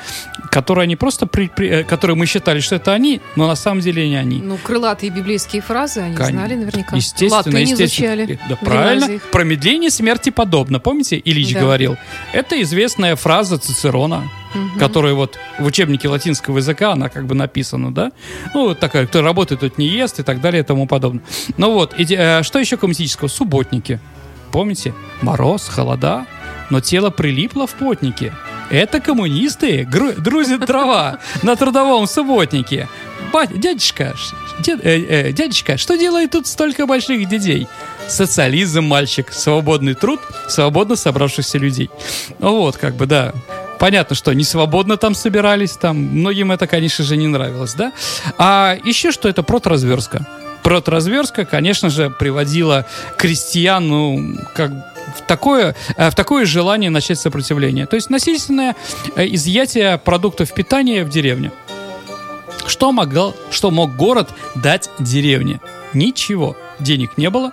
которые 0.51 0.85
они 0.85 0.97
просто, 0.97 1.27
при- 1.27 1.49
при- 1.49 1.69
э, 1.69 1.85
которые 1.85 2.17
мы 2.17 2.27
считали, 2.27 2.61
что 2.61 2.77
это 2.77 2.93
они, 2.93 3.21
но 3.37 3.47
на 3.47 3.57
самом 3.57 3.81
деле 3.81 4.09
не 4.09 4.17
они. 4.17 4.41
Ну, 4.43 4.57
крылатые 4.63 5.11
библейские 5.11 5.63
фразы 5.63 6.01
они 6.01 6.17
Кон- 6.17 6.27
знали 6.27 6.55
наверняка. 6.55 6.97
Естественно, 6.97 7.37
Латынь 7.37 7.61
естественно. 7.61 7.87
изучали. 8.25 8.39
Да, 8.49 8.57
в 8.57 8.61
правильно. 8.61 9.21
Промедление 9.33 9.91
смерти 9.91 10.31
подобно. 10.31 10.79
Помните, 10.81 11.21
Ильич 11.25 11.53
Да. 11.55 11.61
говорил? 11.61 11.97
Это 12.33 12.61
известная 12.63 13.17
фраза 13.17 13.59
Цицерона, 13.59 14.29
которая 14.79 15.15
вот 15.15 15.39
в 15.59 15.65
учебнике 15.67 16.09
латинского 16.09 16.59
языка, 16.59 16.93
она 16.93 17.09
как 17.09 17.27
бы 17.27 17.35
написана, 17.35 17.93
да? 17.93 18.13
Ну, 18.55 18.69
вот 18.69 18.79
такая, 18.81 19.07
кто 19.07 19.21
работает, 19.23 19.61
тот 19.61 19.77
не 19.79 19.87
ест 19.87 20.19
и 20.21 20.23
так 20.23 20.41
далее 20.41 20.63
и 20.63 20.65
тому 20.65 20.87
подобное. 20.87 21.23
Ну 21.57 21.73
вот, 21.73 21.95
и, 21.99 22.07
э, 22.15 22.43
что 22.43 22.59
еще 22.59 22.77
коммунистического? 22.77 23.29
Субботники. 23.29 24.01
Помните? 24.53 24.95
Мороз, 25.23 25.69
холода, 25.69 26.27
но 26.71 26.81
тело 26.81 27.11
прилипло 27.11 27.67
в 27.67 27.73
потнике. 27.75 28.33
Это 28.71 29.01
коммунисты 29.01 29.85
гру- 29.85 30.15
друзят 30.21 30.67
дрова 30.67 31.19
на 31.43 31.55
трудовом 31.57 32.07
субботнике. 32.07 32.89
Бать, 33.33 33.59
дядюшка, 33.59 34.15
дядюшка, 34.59 35.77
что 35.77 35.97
делает 35.97 36.33
тут 36.33 36.47
столько 36.47 36.87
больших 36.87 37.29
дедей? 37.29 37.69
Социализм, 38.09 38.85
мальчик, 38.85 39.33
свободный 39.33 39.95
труд, 39.95 40.21
свободно 40.49 40.97
собравшихся 40.97 41.59
людей. 41.59 41.91
Ну 42.39 42.57
вот, 42.57 42.77
как 42.77 42.95
бы, 42.95 43.07
да. 43.07 43.33
Понятно, 43.79 44.17
что 44.17 44.33
не 44.33 44.45
свободно 44.45 44.97
там 44.97 45.15
собирались, 45.15 45.73
там 45.73 45.97
многим 45.99 46.51
это, 46.51 46.67
конечно 46.67 47.05
же, 47.05 47.17
не 47.17 47.27
нравилось, 47.27 47.75
да? 47.75 47.93
А 48.39 48.77
еще 48.85 49.13
что 49.13 49.29
это 49.29 49.43
протразверстка. 49.43 50.27
Протразверстка, 50.67 51.45
конечно 51.45 51.91
же, 51.91 52.11
приводила 52.11 52.87
крестьян, 53.17 53.87
ну, 53.87 54.37
как 54.53 54.73
в 55.17 55.25
такое, 55.25 55.77
э, 55.97 56.11
в 56.11 56.17
такое 56.17 56.45
желание 56.45 56.91
начать 56.91 57.21
сопротивление. 57.21 57.87
То 57.87 57.95
есть 57.95 58.11
насильственное 58.11 58.75
э, 59.15 59.29
изъятие 59.29 59.97
продуктов 59.97 60.53
питания 60.53 61.05
в 61.05 61.09
деревне. 61.09 61.53
Что, 62.67 62.91
могл, 62.91 63.37
что 63.53 63.71
мог 63.71 63.95
город 63.95 64.31
дать 64.57 64.91
деревне? 64.99 65.61
Ничего. 65.95 66.57
Денег 66.81 67.17
не 67.17 67.31
было, 67.31 67.53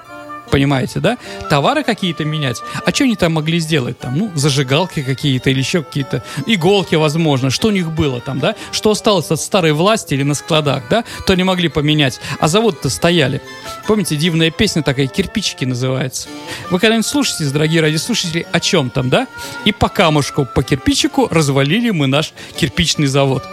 понимаете, 0.53 0.99
да? 0.99 1.17
Товары 1.49 1.83
какие-то 1.83 2.25
менять. 2.25 2.61
А 2.85 2.91
что 2.91 3.05
они 3.05 3.15
там 3.15 3.33
могли 3.33 3.57
сделать? 3.57 3.97
Там, 3.97 4.15
ну, 4.15 4.31
зажигалки 4.35 5.01
какие-то 5.01 5.49
или 5.49 5.57
еще 5.57 5.81
какие-то 5.81 6.23
иголки, 6.45 6.93
возможно. 6.93 7.49
Что 7.49 7.69
у 7.69 7.71
них 7.71 7.91
было 7.91 8.21
там, 8.21 8.37
да? 8.37 8.53
Что 8.71 8.91
осталось 8.91 9.31
от 9.31 9.41
старой 9.41 9.71
власти 9.71 10.13
или 10.13 10.21
на 10.21 10.35
складах, 10.35 10.83
да? 10.91 11.05
То 11.25 11.33
не 11.33 11.43
могли 11.43 11.69
поменять. 11.69 12.19
А 12.39 12.47
завод-то 12.47 12.91
стояли. 12.91 13.41
Помните, 13.87 14.15
дивная 14.15 14.51
песня 14.51 14.83
такая, 14.83 15.07
«Кирпичики» 15.07 15.65
называется. 15.65 16.29
Вы 16.69 16.77
когда-нибудь 16.77 17.07
слушаете, 17.07 17.45
дорогие 17.45 17.81
радиослушатели, 17.81 18.45
о 18.51 18.59
чем 18.59 18.91
там, 18.91 19.09
да? 19.09 19.25
И 19.65 19.71
по 19.71 19.89
камушку, 19.89 20.45
по 20.45 20.61
кирпичику 20.61 21.29
развалили 21.31 21.89
мы 21.89 22.05
наш 22.05 22.31
кирпичный 22.55 23.07
завод 23.07 23.43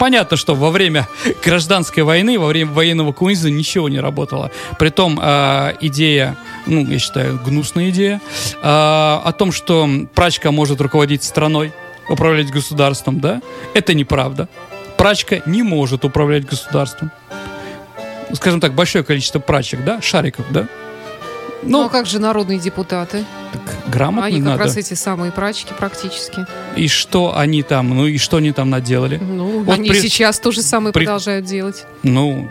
понятно, 0.00 0.38
что 0.38 0.54
во 0.54 0.70
время 0.70 1.06
гражданской 1.44 2.02
войны, 2.02 2.38
во 2.38 2.46
время 2.46 2.72
военного 2.72 3.12
коммунизма 3.12 3.50
ничего 3.50 3.88
не 3.88 4.00
работало. 4.00 4.50
Притом 4.78 5.20
э, 5.22 5.74
идея, 5.82 6.36
ну, 6.66 6.84
я 6.86 6.98
считаю, 6.98 7.38
гнусная 7.44 7.90
идея, 7.90 8.20
э, 8.54 8.58
о 8.62 9.32
том, 9.38 9.52
что 9.52 9.88
прачка 10.14 10.50
может 10.50 10.80
руководить 10.80 11.22
страной, 11.22 11.72
управлять 12.08 12.50
государством, 12.50 13.20
да, 13.20 13.42
это 13.74 13.94
неправда. 13.94 14.48
Прачка 14.96 15.42
не 15.46 15.62
может 15.62 16.04
управлять 16.04 16.46
государством. 16.46 17.10
Скажем 18.32 18.60
так, 18.60 18.72
большое 18.74 19.04
количество 19.04 19.38
прачек, 19.38 19.84
да, 19.84 20.00
шариков, 20.00 20.46
да. 20.50 20.66
Ну, 21.62 21.84
а 21.84 21.88
как 21.90 22.06
же 22.06 22.18
народные 22.20 22.58
депутаты? 22.58 23.24
Так 23.52 23.62
грамотно 23.92 24.26
Они 24.26 24.36
как 24.36 24.44
надо. 24.44 24.64
раз 24.64 24.76
эти 24.76 24.94
самые 24.94 25.32
прачки 25.32 25.72
практически. 25.76 26.46
И 26.76 26.86
что 26.88 27.36
они 27.36 27.62
там, 27.62 27.90
ну 27.90 28.06
и 28.06 28.16
что 28.18 28.36
они 28.36 28.52
там 28.52 28.70
наделали? 28.70 29.16
Ну, 29.18 29.64
Вот 29.64 29.74
они 29.74 29.88
при- 29.88 30.00
сейчас 30.00 30.38
то 30.38 30.52
же 30.52 30.62
самое 30.62 30.92
при- 30.92 31.04
продолжают 31.04 31.46
делать. 31.46 31.84
Ну, 32.04 32.48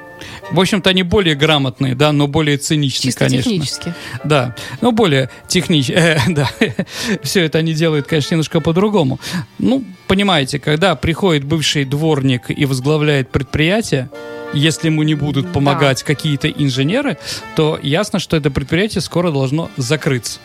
в 0.51 0.59
общем-то, 0.59 0.89
они 0.89 1.03
более 1.03 1.35
грамотные, 1.35 1.95
да, 1.95 2.12
но 2.12 2.27
более 2.27 2.57
циничные, 2.57 3.12
Чисто 3.12 3.25
конечно. 3.25 3.49
технически. 3.49 3.93
Да, 4.25 4.55
но 4.81 4.91
более 4.91 5.29
технично. 5.47 5.95
да, 6.27 6.49
все 7.23 7.45
это 7.45 7.59
они 7.59 7.73
делают, 7.73 8.05
конечно, 8.07 8.33
немножко 8.35 8.59
по-другому. 8.59 9.19
Ну, 9.57 9.85
понимаете, 10.07 10.59
когда 10.59 10.95
приходит 10.95 11.45
бывший 11.45 11.85
дворник 11.85 12.49
и 12.49 12.65
возглавляет 12.65 13.29
предприятие, 13.29 14.09
если 14.53 14.88
ему 14.88 15.03
не 15.03 15.15
будут 15.15 15.45
Да. 15.45 15.51
помогать 15.53 16.03
какие-то 16.03 16.49
инженеры, 16.49 17.17
то 17.55 17.79
ясно, 17.81 18.19
что 18.19 18.35
это 18.35 18.49
предприятие 18.51 18.99
скоро 19.01 19.31
должно 19.31 19.69
закрыться. 19.77 20.39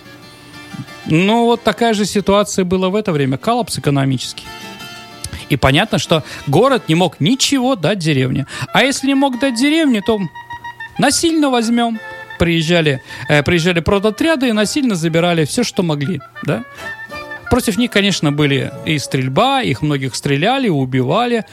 Ну, 1.07 1.45
вот 1.45 1.63
такая 1.63 1.95
же 1.95 2.05
ситуация 2.07 2.65
была 2.65 2.89
в 2.89 2.97
это 2.97 3.13
время. 3.13 3.37
Коллапс 3.37 3.79
экономический. 3.79 4.47
И 5.51 5.57
понятно, 5.57 5.99
что 5.99 6.25
город 6.47 6.85
не 6.89 6.95
мог 6.95 7.21
ничего 7.21 7.77
дать 7.77 7.99
деревне. 7.99 8.47
А 8.73 8.83
если 8.83 9.09
не 9.09 9.15
мог 9.15 9.39
дать 9.39 9.55
деревне, 9.55 10.01
то 10.01 10.21
насильно 10.99 11.51
возьмем. 11.51 12.01
Приезжали, 12.39 13.01
э, 13.29 13.43
приезжали 13.43 13.81
продотряды 13.81 14.49
и 14.49 14.53
насильно 14.53 14.97
забирали 14.97 15.45
все, 15.45 15.63
что 15.63 15.83
могли. 15.83 16.21
Да? 16.43 16.65
Против 17.55 17.77
них, 17.77 17.93
конечно, 17.93 18.33
были 18.33 18.73
и 18.85 18.99
стрельба, 18.99 19.63
их 19.63 19.81
многих 19.81 20.17
стреляли, 20.17 20.69
убивали. 20.69 21.45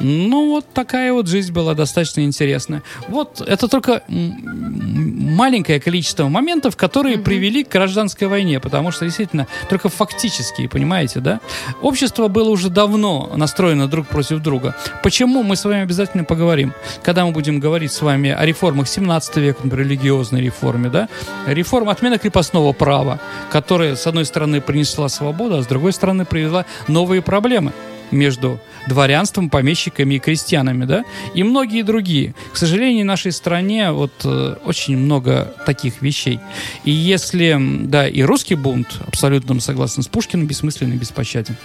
Ну, 0.00 0.50
вот 0.50 0.66
такая 0.74 1.14
вот 1.14 1.28
жизнь 1.28 1.50
была 1.50 1.72
достаточно 1.72 2.20
интересная. 2.20 2.82
Вот 3.08 3.40
это 3.40 3.66
только 3.66 4.02
маленькое 4.06 5.80
количество 5.80 6.28
моментов, 6.28 6.76
которые 6.76 7.16
привели 7.16 7.64
к 7.64 7.70
гражданской 7.70 8.28
войне, 8.28 8.60
потому 8.60 8.90
что 8.90 9.06
действительно 9.06 9.46
только 9.70 9.88
фактические, 9.88 10.68
понимаете, 10.68 11.20
да? 11.20 11.40
Общество 11.80 12.28
было 12.28 12.50
уже 12.50 12.68
давно 12.68 13.32
настроено 13.34 13.88
друг 13.88 14.08
против 14.08 14.40
друга. 14.40 14.76
Почему 15.02 15.42
мы 15.42 15.56
с 15.56 15.64
вами 15.64 15.80
обязательно 15.80 16.24
поговорим, 16.24 16.74
когда 17.02 17.24
мы 17.24 17.32
будем 17.32 17.60
говорить 17.60 17.92
с 17.92 18.02
вами 18.02 18.28
о 18.28 18.44
реформах 18.44 18.88
17 18.88 19.36
века, 19.38 19.60
например, 19.64 19.86
религиозной 19.86 20.42
реформе, 20.42 20.90
да? 20.90 21.08
Реформа 21.46 21.92
отмена 21.92 22.18
крепостного 22.18 22.74
права, 22.74 23.20
которая, 23.50 23.96
с 23.96 24.06
одной 24.06 24.26
стороны, 24.26 24.60
принесла 24.60 25.08
свободу, 25.08 25.45
а 25.54 25.62
с 25.62 25.66
другой 25.66 25.92
стороны, 25.92 26.24
привела 26.24 26.66
новые 26.88 27.22
проблемы 27.22 27.72
между 28.10 28.60
дворянством, 28.88 29.50
помещиками 29.50 30.14
и 30.14 30.18
крестьянами, 30.18 30.84
да, 30.84 31.04
и 31.34 31.42
многие 31.42 31.82
другие. 31.82 32.34
К 32.52 32.56
сожалению, 32.56 33.02
в 33.02 33.06
нашей 33.06 33.32
стране 33.32 33.90
вот 33.90 34.12
э, 34.24 34.56
очень 34.64 34.96
много 34.96 35.54
таких 35.66 36.02
вещей. 36.02 36.38
И 36.84 36.92
если, 36.92 37.56
да, 37.86 38.06
и 38.08 38.22
русский 38.22 38.54
бунт, 38.54 39.00
абсолютно 39.06 39.58
согласен 39.60 40.02
с 40.02 40.08
Пушкиным, 40.08 40.46
бессмысленный, 40.46 40.96
беспощаден. 40.96 41.56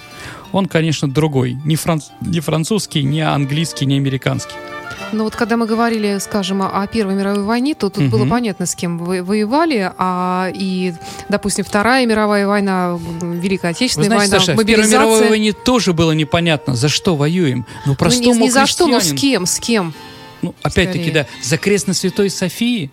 Он, 0.52 0.66
конечно, 0.66 1.08
другой. 1.10 1.58
Не, 1.64 1.76
франц- 1.76 2.10
не 2.22 2.40
французский, 2.40 3.04
не 3.04 3.22
английский, 3.22 3.86
не 3.86 3.98
американский. 3.98 4.56
Но 5.12 5.24
вот 5.26 5.36
когда 5.36 5.58
мы 5.58 5.66
говорили, 5.66 6.18
скажем, 6.20 6.62
о 6.62 6.88
Первой 6.88 7.16
мировой 7.16 7.44
войне, 7.44 7.76
то 7.76 7.90
тут 7.90 8.04
Мгм. 8.04 8.10
было 8.12 8.26
понятно, 8.26 8.66
с 8.66 8.76
кем 8.76 8.98
вы 8.98 9.24
воевали, 9.24 9.92
а 9.98 10.50
и, 10.54 10.94
допустим, 11.30 11.66
Вторая 11.66 12.06
мировая 12.06 12.48
война, 12.48 12.98
Великая 13.22 13.68
Вы 13.72 13.76
Отечественная 13.76 14.08
знаете, 14.08 14.30
война, 14.32 14.40
Саша, 14.40 14.54
в 14.54 14.66
Первой 14.66 14.78
мобилизация. 14.84 15.00
мировой 15.00 15.30
войне 15.30 15.54
тоже 15.54 15.94
было 15.94 16.12
непонятно, 16.14 16.76
за 16.76 16.88
что 16.90 17.16
воюем. 17.16 17.66
Ну, 17.86 17.92
Ну, 17.92 17.96
простому 17.96 18.36
не, 18.36 18.42
не 18.44 18.50
за 18.52 18.66
что, 18.66 18.88
но 18.88 19.00
с 19.02 19.12
кем, 19.14 19.46
с 19.46 19.60
кем. 19.60 19.94
Ну, 20.42 20.56
опять-таки, 20.64 21.12
да, 21.12 21.28
за 21.44 21.58
крест 21.58 21.88
на 21.88 21.94
Святой 21.94 22.30
Софии, 22.30 22.90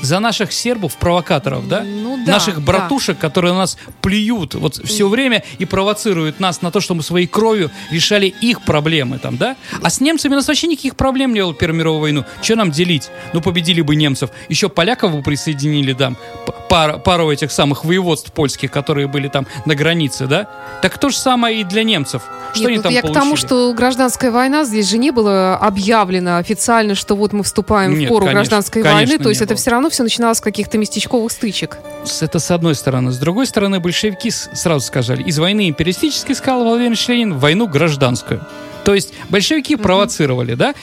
за 0.00 0.18
наших 0.18 0.52
сербов, 0.52 0.96
провокаторов, 0.96 1.68
да? 1.68 1.82
Ну 1.82 2.18
да, 2.24 2.32
наших 2.32 2.56
да. 2.56 2.60
братушек, 2.60 3.18
которые 3.18 3.52
на 3.52 3.60
нас 3.60 3.78
плюют 4.02 4.54
вот 4.54 4.76
все 4.84 5.08
время 5.08 5.42
и 5.58 5.64
провоцируют 5.64 6.40
нас 6.40 6.62
на 6.62 6.70
то, 6.70 6.80
что 6.80 6.94
мы 6.94 7.02
своей 7.02 7.26
кровью 7.26 7.70
решали 7.90 8.26
их 8.26 8.62
проблемы 8.62 9.18
там, 9.18 9.36
да? 9.36 9.56
А 9.82 9.90
с 9.90 10.00
немцами 10.00 10.32
у 10.32 10.36
нас 10.36 10.48
вообще 10.48 10.66
никаких 10.66 10.96
проблем 10.96 11.32
не 11.32 11.42
было 11.42 11.52
в 11.52 11.56
Первую 11.56 11.78
мировую 11.78 12.00
войну. 12.00 12.24
Что 12.42 12.56
нам 12.56 12.70
делить? 12.70 13.10
Ну, 13.32 13.40
победили 13.40 13.80
бы 13.80 13.96
немцев. 13.96 14.30
Еще 14.48 14.68
поляков 14.68 15.12
бы 15.14 15.22
присоединили 15.22 15.92
там, 15.92 16.16
п- 16.46 16.52
пар- 16.74 16.98
пару 16.98 17.30
этих 17.30 17.52
самых 17.52 17.84
воеводств 17.84 18.32
польских, 18.32 18.72
которые 18.72 19.06
были 19.06 19.28
там 19.28 19.46
на 19.64 19.76
границе, 19.76 20.26
да? 20.26 20.48
Так 20.82 20.98
то 20.98 21.08
же 21.08 21.16
самое 21.16 21.60
и 21.60 21.64
для 21.64 21.84
немцев. 21.84 22.22
Что 22.52 22.62
Нет, 22.62 22.68
они 22.68 22.76
ну, 22.78 22.82
там 22.82 22.92
я 22.92 23.00
получили? 23.02 23.20
к 23.20 23.22
тому, 23.22 23.36
что 23.36 23.72
гражданская 23.74 24.32
война 24.32 24.64
здесь 24.64 24.90
же 24.90 24.98
не 24.98 25.12
было 25.12 25.56
объявлено 25.56 26.38
официально, 26.38 26.96
что 26.96 27.14
вот 27.14 27.32
мы 27.32 27.44
вступаем 27.44 27.96
Нет, 27.96 28.06
в 28.06 28.12
пору 28.12 28.26
конечно, 28.26 28.40
гражданской 28.40 28.82
конечно, 28.82 28.98
войны. 28.98 29.22
То 29.22 29.28
есть 29.28 29.40
не 29.40 29.44
это 29.44 29.54
было. 29.54 29.60
все 29.60 29.70
равно 29.70 29.90
все 29.90 30.02
начиналось 30.02 30.38
с 30.38 30.40
каких-то 30.40 30.76
местечковых 30.78 31.30
стычек. 31.30 31.78
Это 32.20 32.38
с 32.40 32.50
одной 32.50 32.74
стороны. 32.74 33.12
С 33.12 33.18
другой 33.18 33.46
стороны, 33.46 33.78
большевики 33.78 34.30
сразу 34.30 34.84
сказали, 34.84 35.22
из 35.22 35.38
войны 35.38 35.68
империалистической, 35.68 36.34
сказал 36.34 36.64
Владимир 36.64 36.88
Ильич 36.88 37.06
Ленин, 37.06 37.34
в 37.34 37.38
войну 37.38 37.68
гражданскую. 37.68 38.44
То 38.84 38.94
есть 38.94 39.14
большевики 39.28 39.76
провоцировали, 39.76 40.54
да? 40.54 40.74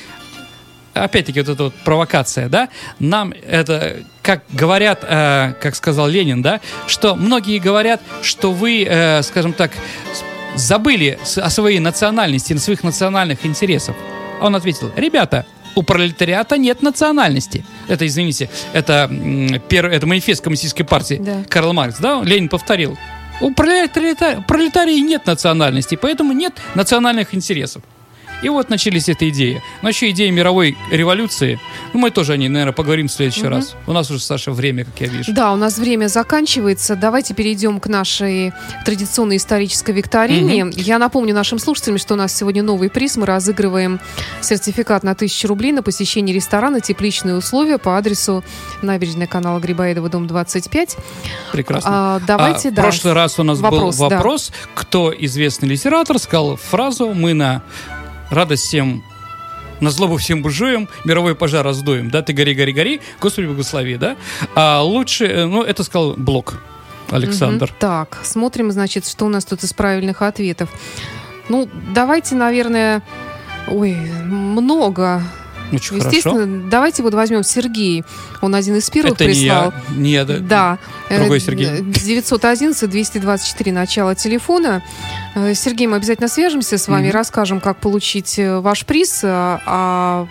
Опять-таки 0.94 1.42
вот 1.42 1.50
эта 1.50 1.64
вот 1.64 1.74
провокация, 1.86 2.48
да? 2.50 2.70
Нам 3.00 3.34
это, 3.48 3.98
как 4.22 4.44
говорят, 4.50 5.04
э, 5.08 5.54
как 5.62 5.76
сказал 5.76 6.08
Ленин, 6.08 6.42
да? 6.42 6.60
Что 6.88 7.16
многие 7.16 7.60
говорят, 7.60 8.02
что 8.22 8.52
вы, 8.52 8.86
э, 8.88 9.22
скажем 9.24 9.54
так, 9.54 9.72
забыли 10.56 11.18
о 11.38 11.50
своей 11.50 11.80
национальности, 11.80 12.54
на 12.54 12.60
своих 12.60 12.84
национальных 12.84 13.46
интересах. 13.46 13.96
А 14.40 14.46
Он 14.48 14.56
ответил, 14.56 14.92
ребята, 14.96 15.46
у 15.76 15.84
пролетариата 15.84 16.58
нет 16.58 16.82
национальности. 16.82 17.64
Это, 17.88 18.06
извините, 18.06 18.50
это, 18.74 19.08
пер- 19.70 19.90
это 19.90 20.06
манифест 20.06 20.44
коммунистической 20.44 20.86
партии 20.86 21.20
Да. 21.22 21.44
Карл 21.48 21.74
Маркс, 21.74 22.00
да? 22.00 22.22
Ленин 22.24 22.50
повторил. 22.50 22.98
У 23.40 23.52
пролетариата, 23.54 24.44
пролетарии 24.48 25.00
нет 25.00 25.26
национальности, 25.26 25.96
поэтому 25.96 26.34
нет 26.34 26.54
национальных 26.76 27.34
интересов. 27.34 27.82
И 28.42 28.50
вот 28.50 28.70
начались 28.70 29.08
эти 29.10 29.30
идеи. 29.30 29.62
Но 29.82 29.90
еще 29.90 30.10
идеи 30.10 30.30
мировой 30.30 30.78
революции. 30.90 31.60
Ну, 31.94 32.00
мы 32.00 32.10
тоже 32.12 32.34
о 32.34 32.38
ней, 32.38 32.50
наверное, 32.50 32.74
поговорим 32.74 33.08
в 33.08 33.12
следующий 33.12 33.46
раз. 33.46 33.76
У 33.88 33.94
нас 33.94 34.10
уже, 34.10 34.22
Саша, 34.22 34.52
время, 34.52 34.86
как 34.86 35.00
я 35.00 35.08
вижу. 35.08 35.34
Да, 35.34 35.54
у 35.54 35.56
нас 35.56 35.78
время 35.78 36.08
заканчивается. 36.08 36.96
Давайте 36.96 37.34
перейдем 37.34 37.80
к 37.80 37.88
нашей 37.88 38.54
традиционной 38.86 39.38
исторической 39.38 39.92
викторине. 39.92 40.72
Я 40.76 40.98
напомню 40.98 41.34
нашим 41.34 41.60
слушателям, 41.60 41.98
что 41.98 42.16
у 42.16 42.18
нас 42.18 42.36
сегодня 42.36 42.64
новый 42.64 42.90
приз. 42.90 43.18
Мы 43.18 43.26
разыгрываем 43.26 44.00
сертификат 44.42 45.04
на 45.04 45.12
1000 45.12 45.48
рублей 45.48 45.72
на 45.72 45.84
посещение 45.84 46.36
ресторана 46.36 46.82
«Тепличные 46.82 47.36
условия» 47.36 47.78
по 47.78 47.98
адресу 47.98 48.44
набережная 48.82 49.28
канала 49.28 49.60
Грибоедова, 49.60 50.10
дом 50.10 50.28
25. 50.28 50.98
Прекрасно. 51.52 51.90
А, 51.94 52.20
давайте, 52.26 52.70
А, 52.70 52.72
да. 52.72 52.82
В 52.82 52.86
прошлый 52.86 53.14
раз 53.14 53.40
у 53.40 53.44
нас 53.44 53.60
Вопрос, 53.60 53.98
был 53.98 54.10
да. 54.10 54.16
вопрос, 54.18 54.52
кто 54.74 55.14
известный 55.18 55.70
литератор 55.70 56.18
сказал 56.20 56.56
фразу 56.56 57.14
«Мы 57.14 57.34
на 57.34 57.62
радость 58.32 58.64
всем 58.64 59.04
на 59.80 59.90
злобу 59.90 60.18
всем 60.18 60.42
буржуям, 60.42 60.88
мировой 61.06 61.36
пожар 61.36 61.66
раздуем, 61.66 62.10
да, 62.12 62.22
ты 62.22 62.34
гори, 62.34 62.54
гори, 62.54 62.72
гори, 62.72 63.02
Господи 63.20 63.48
благослови, 63.48 63.98
да. 63.98 64.16
А 64.56 64.82
лучше, 64.82 65.26
э, 65.26 65.46
ну, 65.46 65.64
это 65.64 65.84
сказал 65.84 66.14
Блок 66.14 66.62
Александр. 67.10 67.66
Мгм. 67.66 67.76
Так, 67.80 68.20
смотрим, 68.24 68.72
значит, 68.72 69.08
что 69.08 69.26
у 69.26 69.30
нас 69.30 69.44
тут 69.44 69.64
из 69.64 69.74
правильных 69.74 70.22
ответов. 70.22 70.70
Ну, 71.50 71.68
давайте, 71.94 72.36
наверное... 72.36 73.02
Ой, 73.68 73.96
много. 73.96 75.22
Очень 75.72 76.00
хорошо. 76.00 76.08
Естественно, 76.10 76.70
давайте 76.70 77.04
вот 77.04 77.14
возьмем 77.14 77.44
Сергей. 77.44 78.04
Он 78.42 78.56
один 78.56 78.76
из 78.76 78.90
первых 78.90 79.14
Это 79.14 79.26
не 79.26 79.32
прислал. 79.34 79.74
я. 79.90 79.96
Не, 79.96 80.26
да. 80.26 80.38
Да. 80.40 80.78
Другой 81.18 81.40
Сергей. 81.40 81.68
911-224 81.82 83.72
начало 83.72 84.16
телефона. 84.16 84.82
Э, 85.36 85.54
Сергей, 85.54 85.88
мы 85.88 85.98
обязательно 85.98 86.28
свяжемся 86.28 86.78
с 86.78 86.88
вами, 86.88 87.08
Мгм. 87.08 87.14
расскажем, 87.16 87.60
как 87.62 87.78
получить 87.78 88.38
э, 88.40 88.60
ваш 88.60 88.86
приз. 88.86 89.22
А, 89.24 90.28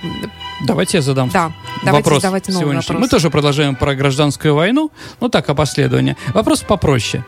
Давайте 0.67 0.99
я 0.99 1.03
задам 1.03 1.31
да, 1.31 1.53
давайте 1.85 2.05
вопрос 2.05 2.21
задавайте 2.23 2.53
новый 2.53 2.65
сегодняшний. 2.65 2.95
вопрос. 2.95 3.07
Мы 3.07 3.09
тоже 3.09 3.31
продолжаем 3.31 3.77
про 3.77 3.95
гражданскую 3.95 4.55
войну, 4.55 4.91
ну 5.21 5.29
так, 5.31 5.49
о 5.49 5.55
последовании. 5.55 6.17
Вопрос 6.35 6.61
попроще. 6.61 7.25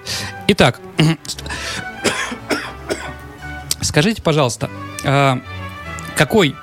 Итак, 0.48 0.80
скажите, 3.80 4.22
пожалуйста, 4.22 4.70
а, 5.04 5.38
какой 6.16 6.54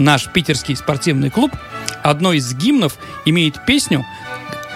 наш 0.00 0.28
питерский 0.28 0.74
спортивный 0.74 1.30
клуб 1.30 1.52
одной 2.02 2.38
из 2.38 2.52
гимнов 2.54 2.96
имеет 3.24 3.64
песню, 3.66 4.04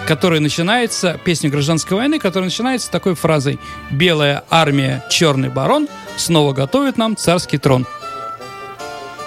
которая 0.07 0.39
начинается, 0.39 1.19
песню 1.23 1.49
гражданской 1.49 1.97
войны, 1.97 2.19
которая 2.19 2.45
начинается 2.45 2.89
такой 2.91 3.15
фразой 3.15 3.59
«Белая 3.91 4.43
армия, 4.49 5.03
черный 5.09 5.49
барон 5.49 5.89
снова 6.15 6.53
готовит 6.53 6.97
нам 6.97 7.17
царский 7.17 7.57
трон». 7.57 7.85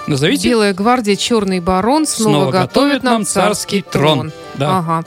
Назовите. 0.07 0.49
Белая 0.49 0.73
гвардия, 0.73 1.17
черный 1.17 1.61
барон 1.61 2.07
снова, 2.07 2.51
готовит 2.51 3.03
нам 3.03 3.27
царский 3.27 3.83
трон. 3.83 4.33
Да. 4.55 4.79
Ага. 4.79 5.05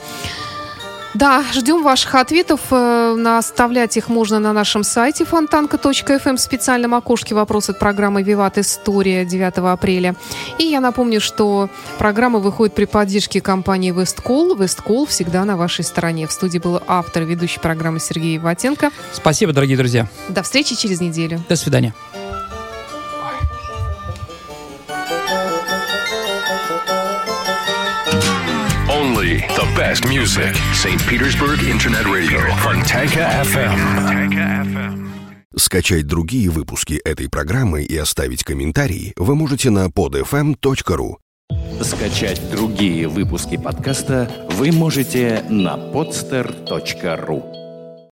Да, 1.14 1.44
ждем 1.52 1.82
ваших 1.82 2.14
ответов. 2.14 2.60
Э, 2.70 3.36
Оставлять 3.38 3.96
их 3.96 4.08
можно 4.08 4.38
на 4.38 4.52
нашем 4.52 4.84
сайте 4.84 5.24
фонтанка.фм 5.24 6.36
в 6.36 6.40
специальном 6.40 6.94
окошке 6.94 7.34
«Вопрос 7.34 7.68
от 7.68 7.78
программы 7.78 8.22
«Виват 8.22 8.58
История» 8.58 9.24
9 9.24 9.58
апреля. 9.58 10.14
И 10.58 10.64
я 10.64 10.80
напомню, 10.80 11.20
что 11.20 11.68
программа 11.98 12.38
выходит 12.38 12.74
при 12.74 12.84
поддержке 12.84 13.40
компании 13.40 13.90
«Весткол». 13.90 14.56
«Весткол» 14.56 15.06
всегда 15.06 15.44
на 15.44 15.56
вашей 15.56 15.84
стороне. 15.84 16.26
В 16.26 16.32
студии 16.32 16.58
был 16.58 16.80
автор 16.86 17.22
и 17.22 17.26
ведущий 17.26 17.60
программы 17.60 18.00
Сергей 18.00 18.38
Ватенко. 18.38 18.90
Спасибо, 19.12 19.52
дорогие 19.52 19.76
друзья. 19.76 20.08
До 20.28 20.42
встречи 20.42 20.74
через 20.74 21.00
неделю. 21.00 21.42
До 21.48 21.56
свидания. 21.56 21.94
The 29.38 29.66
best 29.74 30.06
music. 30.06 30.54
St. 30.74 31.00
Petersburg 31.08 31.62
Internet 31.62 32.04
Radio. 32.04 32.40
Fontanka 32.58 33.42
FM. 33.42 35.08
Скачать 35.56 36.06
другие 36.06 36.50
выпуски 36.50 37.00
этой 37.02 37.30
программы 37.30 37.82
и 37.82 37.96
оставить 37.96 38.44
комментарии 38.44 39.14
вы 39.16 39.34
можете 39.34 39.70
на 39.70 39.86
podfm.ru. 39.86 41.16
Скачать 41.80 42.42
другие 42.50 43.08
выпуски 43.08 43.56
подкаста 43.56 44.30
вы 44.50 44.70
можете 44.70 45.42
на 45.48 45.76
podster.ru. 45.76 47.61